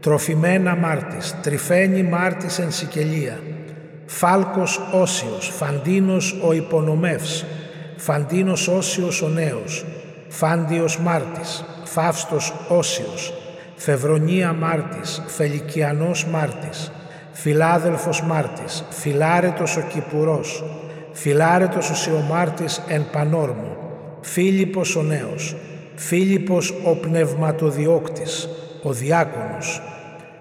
Τροφιμένα 0.01 0.77
Μάρτης, 0.77 1.35
Τριφένη 1.43 2.03
Μάρτης 2.03 2.59
εν 2.59 2.73
Σικελία, 2.73 3.41
Φάλκος 4.07 4.81
Όσιος, 4.93 5.53
Φαντίνος 5.57 6.41
ο 6.47 6.53
Υπονομεύς, 6.53 7.45
Φαντίνος 7.97 8.69
Όσιος 8.69 9.23
ο 9.23 9.29
Νέος, 9.29 9.85
Φάντιος 10.29 10.99
Μάρτης, 10.99 11.65
Φαύστος 11.85 12.55
Όσιος, 12.69 13.35
Φεβρονία 13.77 14.53
Μάρτης, 14.53 15.23
Φελικιανός 15.27 16.27
Μάρτης, 16.27 16.93
Φιλάδελφος 17.33 18.23
Μάρτης, 18.23 18.85
Φιλάρετος 18.91 19.77
ο 19.77 19.81
Κυπουρός, 19.81 20.65
Φιλάρετος 21.13 21.91
ο 21.91 21.95
Σιωμάρτης 21.95 22.83
εν 22.89 23.07
Πανόρμου, 23.13 23.77
Φίλιππος 24.21 24.97
ο 24.97 25.03
Νέος, 25.03 25.57
Φίλιππος 25.95 26.75
ο 26.85 26.95
Πνευματοδιώκτης, 26.95 28.49
ο 28.83 28.93
Διάκονος, 28.93 29.83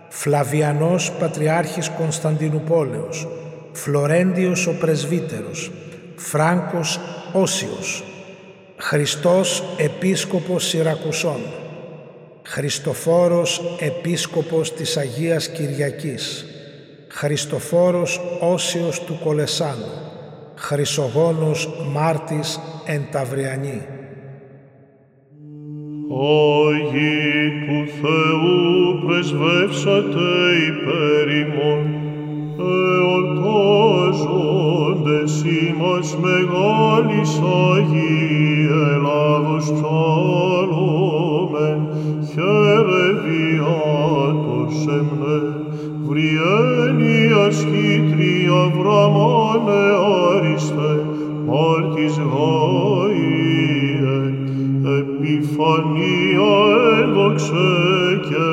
Φλαβιανός 0.10 1.12
Πατριάρχης 1.12 1.90
Κωνσταντινουπόλεως, 1.90 3.28
Φλωρέντιος 3.72 4.68
ο 4.68 4.72
Πρεσβύτερος, 4.72 5.72
Φράγκος 6.16 7.00
Όσιος, 7.34 8.04
Χριστός 8.80 9.64
Επίσκοπος 9.78 10.68
Σιρακουσών, 10.68 11.40
Χριστοφόρος 12.44 13.62
Επίσκοπος 13.80 14.74
της 14.74 14.98
Αγίας 14.98 15.50
Κυριακής, 15.50 16.46
Χριστοφόρος 17.08 18.22
Όσιος 18.40 19.04
του 19.04 19.20
Κολεσάνου, 19.24 19.92
Χρυσογόνος 20.56 21.70
Μάρτης 21.94 22.60
εν 22.86 23.08
Ταυριανή. 23.12 23.82
Άγιοι 26.68 27.50
του 27.66 27.92
Θεού 28.02 29.06
πρεσβεύσατε 29.06 30.28
υπέρ 30.68 31.30
ημών, 31.30 31.97
εορτάζοντες 32.59 35.45
ημάς 35.45 36.17
μεγάλης 36.21 37.41
Αγίη 37.75 38.69
Ελλάδος 38.95 39.65
ψάλλομεν, 39.73 41.81
χαίρε 42.31 43.07
βιάτος 43.23 44.77
εμνε, 44.99 45.39
βριένει 46.09 47.17
ασχήτρια 47.47 48.61
βραμάνε 48.79 49.83
άριστε, 50.35 50.93
μάρτης 51.47 52.15
γάιε, 52.33 54.19
επιφανία 54.99 56.55
έδοξε 57.03 57.71
και 58.29 58.47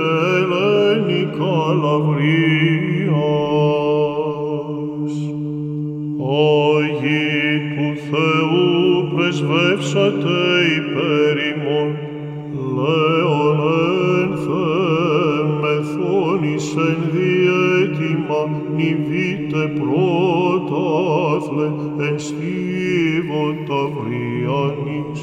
πρεσβεύσατε 9.94 10.40
υπέρ 10.78 11.38
ημών, 11.52 11.90
λέον 12.76 13.60
ένθε 14.22 14.68
μεθόνησεν 15.62 16.98
διέτοιμα 17.12 18.42
νηβείτε 18.76 19.64
πρωτάθλε 19.80 21.68
εν 22.08 22.20
στίβο 22.20 23.44
ταυριανής, 23.68 25.22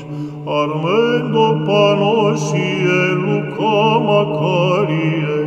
αρμέντο 0.60 1.47
πανώσιε 1.66 3.01
Λουκά 3.24 3.81
μακάριε, 4.06 5.39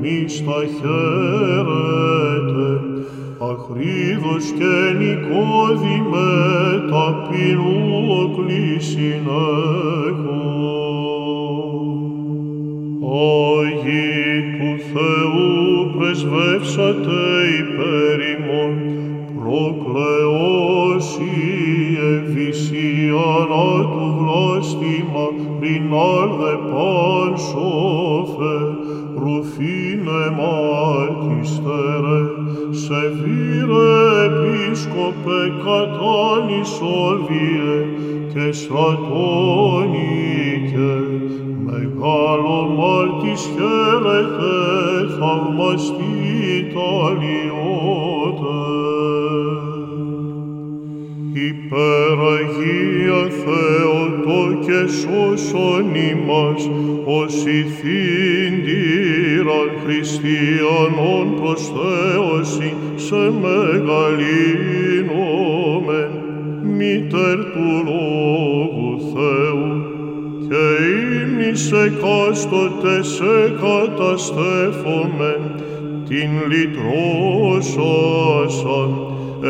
μη 0.00 0.18
στα 0.28 0.60
χαίρετε, 0.76 2.70
αχρίδος 3.50 4.44
και 4.58 4.74
νικόδημε 4.98 6.28
ταπεινού 6.90 7.91
κλείσιν 8.45 9.27
έχω. 10.07 10.53
Άγιοι 13.13 14.41
του 14.57 14.71
Θεού 14.91 15.47
πρεσβεύσατε 15.97 17.21
υπέρ 17.59 18.17
ημών, 18.33 18.73
προκλεώσιε 19.39 20.53
φυσιανά 22.33 23.69
του 23.91 24.05
βλάστημα, 24.19 25.25
ρινάλδε 25.61 26.53
παν 26.71 27.33
σώφε, 27.37 28.57
ρουφίνε 29.21 30.23
μάρτιστερε, 30.37 32.21
σε 32.69 33.01
βήρε 33.19 33.93
επίσκοπε 34.25 35.39
κατάνης 35.63 36.71
όλβιε 36.81 38.02
και 38.33 38.51
στρατώνικε, 38.51 38.93
μεγάλο 41.65 42.57
μάρτης 42.77 43.41
χαίρετε, 43.53 44.55
θαυμαστή 45.19 46.67
ταλιότε. 46.73 48.61
Υπεραγία 51.33 53.21
Θεότο 53.43 54.39
και 54.65 54.81
σώσον 54.87 55.87
ημάς, 55.95 56.61
ως 57.05 57.35
ηθήντηραν 57.45 58.49
χριστιανών 59.85 61.25
προς 61.41 61.61
Θεόση 61.61 62.71
σε 62.95 63.23
μεγαλύνομεν, 63.41 63.93
μήτερ 66.77 67.37
του 67.53 67.67
Λόγου 67.85 68.12
ήμνης 71.53 71.71
εκάστοτε 71.71 73.03
σε 73.03 73.35
καταστέφομεν, 73.61 75.41
την 76.07 76.31
λυτρώσασαν, 76.49 76.91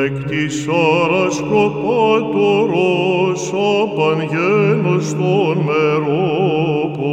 εκ 0.06 0.16
της 0.24 0.68
άρας 1.02 1.44
προπάτορος 1.50 3.42
απαγγένος 3.82 5.08
των 5.14 5.58
μερόπων. 5.66 7.04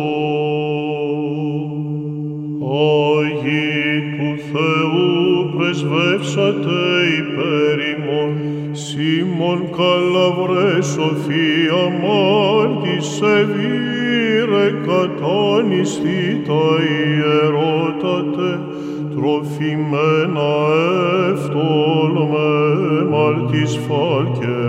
Άγιοι 3.19 4.01
του 4.17 4.31
Θεού 4.53 5.09
πρεσβεύσατε 5.57 6.81
υπέρ 7.19 7.77
ημών, 7.93 8.33
Σίμων 8.73 9.61
καλαβρές 9.77 10.87
Σοφία 10.87 11.83
μάρτης 12.03 13.07
σε 13.07 13.35
βήρε 13.45 13.90
κατάνιστη 14.87 16.43
τα 16.47 16.67
ιερότατε, 16.91 18.51
τροφημένα 19.15 20.53
εύτολμε 21.31 22.49
μαρτής 23.11 23.73
φακεώσιε, 23.87 24.61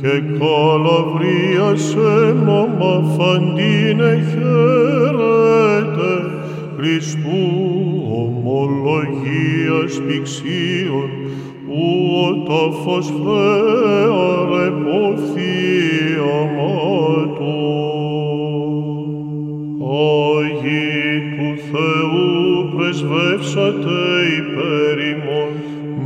και 0.00 0.14
καλαβρία 0.38 1.76
σε 1.76 2.34
νόμα 2.44 2.94
φαντίνε 3.16 4.12
χαίρετε, 4.30 6.12
Χριστού 6.76 7.44
ομολογίας 8.24 9.92
πηξίων, 10.06 11.10
ου 11.68 11.84
ο 12.24 12.42
τάφος 12.48 13.06
φέαρε 13.06 14.70
πόθη 14.70 15.56
πρεσβεύσατε 23.36 24.00
υπέρ 24.38 24.98
ημών, 25.08 25.52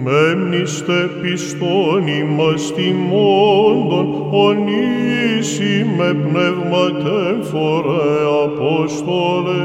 μέμνηστε 0.05 1.11
πιστόν 1.23 2.07
ημάς 2.07 2.75
τιμώντων, 2.75 4.07
ονήσι 4.31 5.87
με 5.97 6.15
πνεύματεν 6.15 7.43
φορέ 7.43 8.19
Απόστολε, 8.45 9.63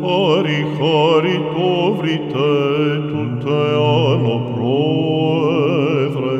πάρει 0.00 0.66
χάρη 0.76 1.36
το 1.54 1.94
βρείτε 1.98 2.50
του 3.08 3.22
Θεάνο 3.44 4.36
Πρόεδρε, 4.54 6.38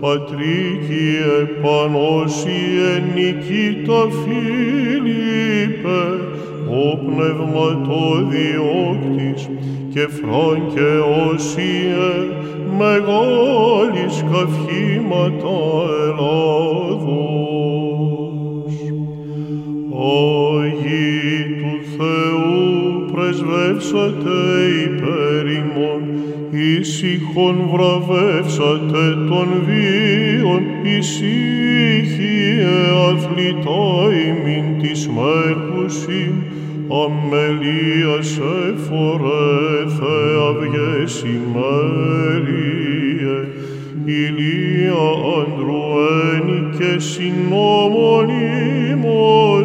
Πατρίκιε 0.00 1.32
Πανώσιε 1.62 2.92
Νικήτα 3.14 4.02
Φίλιππε, 4.22 6.00
ο 6.80 6.96
πνευματοδιώκτης 6.96 9.42
και 9.92 10.04
Φράγκε 10.16 10.92
Όσιε, 11.30 12.12
μεγάλης 12.78 14.14
καυχήματα 14.32 15.58
Ελλάδος. 16.04 17.32
Άγιοι 20.60 21.30
του 21.58 21.74
Θεού 21.96 22.60
πρεσβεύσατε 23.12 24.38
υπέρ 24.84 25.44
ημών, 25.46 26.02
ήσυχον 26.50 27.56
βραβεύσατε 27.72 29.04
των 29.28 29.48
βίων, 29.66 30.62
ησύχιε 30.98 32.74
αθλητά 33.08 33.86
ημίν 34.26 34.66
της 34.82 35.00
μέρκουσιν, 35.08 36.34
αμελίας 37.00 38.30
εφορέ 38.38 39.86
Θεαυγές 39.98 41.14
ημέριε, 41.36 42.56
ηλία 44.04 45.04
ανδρουένη 45.38 46.60
και 46.78 46.92
συνομονήμος 46.98 48.10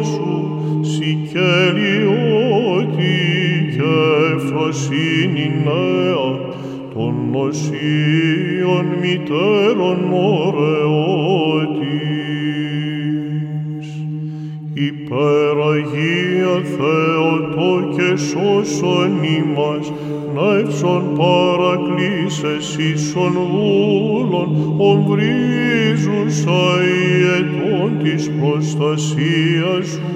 σου, 0.06 0.36
σικελιώτη 0.80 2.16
και 3.76 3.96
φροσύνη 4.46 5.46
νέα, 5.64 6.28
των 6.94 7.14
νοσίων 7.32 8.86
μητέρων 9.00 10.00
ωραιότης. 10.12 10.68
Υπεραγία 14.74 15.37
Θεοτό 16.64 17.94
και 17.96 18.16
σώσον 18.16 19.22
ημάς, 19.22 19.92
νεύσον 20.34 21.02
παρακλήσες 21.18 22.76
ίσον 22.76 23.32
δούλων, 23.32 24.48
ομβρίζουσα 24.76 26.82
η 26.82 26.84
ετών 27.38 27.90
της 28.02 28.30
προστασίας 28.40 29.86
σου, 29.86 30.10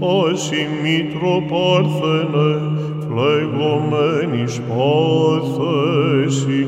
πάση 0.00 0.62
Μήτρο 0.82 1.34
Πάρθενε, 1.50 2.52
φλεγωμένης 3.00 4.54
πάθεση, 4.68 6.62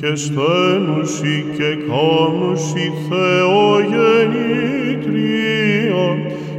και 0.00 0.10
στένουσι 0.14 1.36
και 1.56 1.70
κάμνουσι 1.88 2.86
Θεογεννήτρια, 3.08 6.06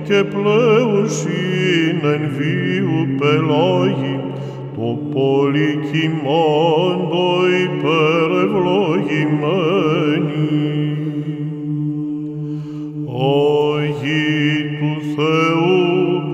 και 0.03 0.23
πλέουσιν 0.23 1.54
εν 2.13 2.23
βίου 2.37 2.99
πελάγι, 3.17 4.17
το 4.75 4.87
πολυκυμάντο 5.13 7.27
υπερευλογημένη. 7.63 10.49
Αγί 13.75 14.27
του 14.79 14.93
Θεού 15.15 15.75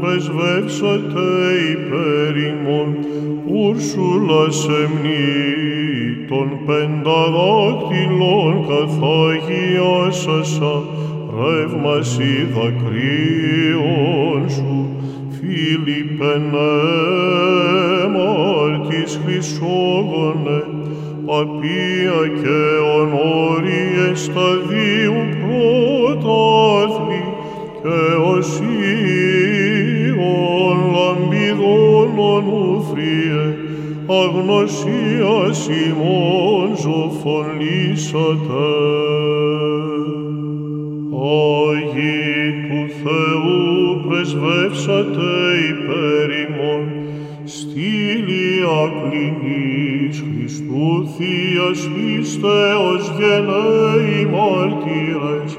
πρεσβεύσατε 0.01 1.27
υπέρ 1.71 2.33
ημών, 2.37 2.89
Ούρσουλα 3.45 4.43
σεμνή 4.49 5.35
των 6.27 6.47
πενταδάκτυλων 6.65 8.53
καθαγιάσασα, 8.67 10.75
ρεύμαση 11.39 12.33
δακρύων 12.53 14.41
σου, 14.49 14.73
Φίλιππε 15.53 16.33
μάρτης 18.13 19.19
Χρυσόγονε, 19.25 20.61
παπία 21.25 22.19
και 22.41 22.59
ονόριε 22.99 24.07
σταδίου 24.13 25.21
πρωτάθλη 25.41 27.23
και 27.81 27.99
οσίων 28.31 28.69
λαμπιδών 30.93 32.11
ονουφριέ, 32.17 33.45
αγνωσίας 34.07 35.59
ημών 35.67 36.69
ζωφωνήσατε. 36.81 38.29
Άγιοι 41.71 42.51
του 42.67 42.81
Θεού 43.03 43.40
πρεσβεύσατε 44.31 45.31
υπέρ 45.69 46.29
ημών, 46.43 46.83
στήλια 47.43 48.81
κλινής 49.01 50.15
Χριστού 50.31 50.87
Θείας 51.17 51.81
πίστεως 51.93 53.03
γενναίοι 53.17 54.19
μάρτυρες, 54.33 55.51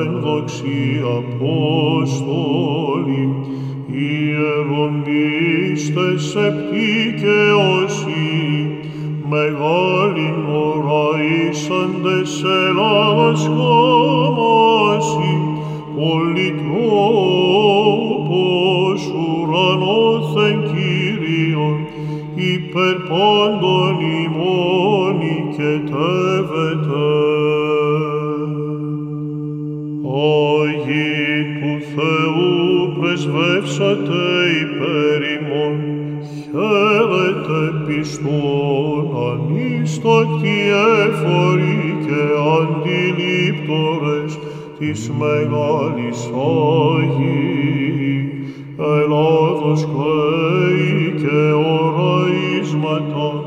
ένδοξοι 0.00 0.82
Απόστολοι, 1.18 3.24
ιερομίστες 3.90 6.20
σεπτοί 6.22 6.92
και 7.20 7.40
όσοι, 7.82 8.26
μεγάλην 9.28 10.38
οραίσαντες 10.66 12.32
Ελλάδας 12.42 13.40
χάμαση, 13.56 15.32
πολυτρόπος 15.96 17.47
Ελλάδος 48.80 49.88
κλαίει 49.92 51.14
και 51.20 51.52
οραίσματα, 51.52 53.37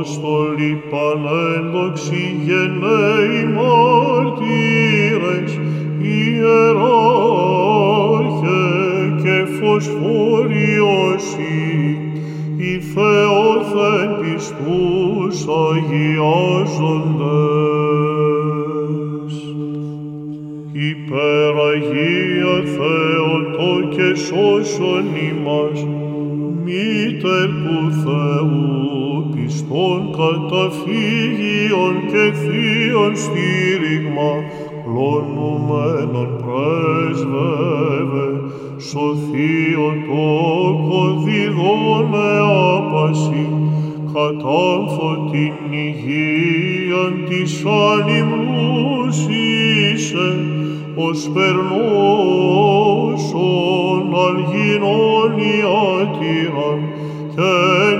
Απόστολοι 0.00 0.72
πανένδοξοι 0.90 2.24
γενναίοι 2.44 3.40
μάρτυρες, 3.56 4.72
ιεράρχε 6.02 6.64
και 9.22 9.36
φωσφοριώσι, 9.60 10.78
οι 12.56 12.72
Θεόθεν 12.80 14.10
πιστούς 14.20 15.38
αγιάζοντες. 15.68 16.54
Υπεραγία 20.72 22.54
Θεοτό 22.76 23.72
και 23.88 24.08
σώσον 24.14 25.06
ημάς, 25.30 25.78
Μήτερ 26.64 27.48
του 27.48 27.80
Θεού, 28.02 28.89
πιστών 29.50 30.00
καταφύγιον 30.20 31.94
και 32.10 32.24
θείον 32.40 33.12
στήριγμα, 33.16 34.32
κλονουμένον 34.84 36.30
πρέσβευε, 36.42 38.28
σωθείον 38.88 39.96
τόκο 40.06 41.02
διδώνε 41.24 42.30
άπαση, 42.76 43.44
κατάμφω 44.12 45.10
την 45.30 45.56
υγείαν 45.70 47.14
της 47.28 47.52
ανυμνούσισε, 47.64 48.48
ως 50.94 51.20
περνώσον 51.34 51.94
αλγινών 54.26 55.32
ιατήραν, 55.38 56.80
και 57.34 57.99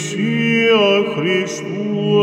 Εκκλησία 0.00 1.14
Χριστού 1.14 2.22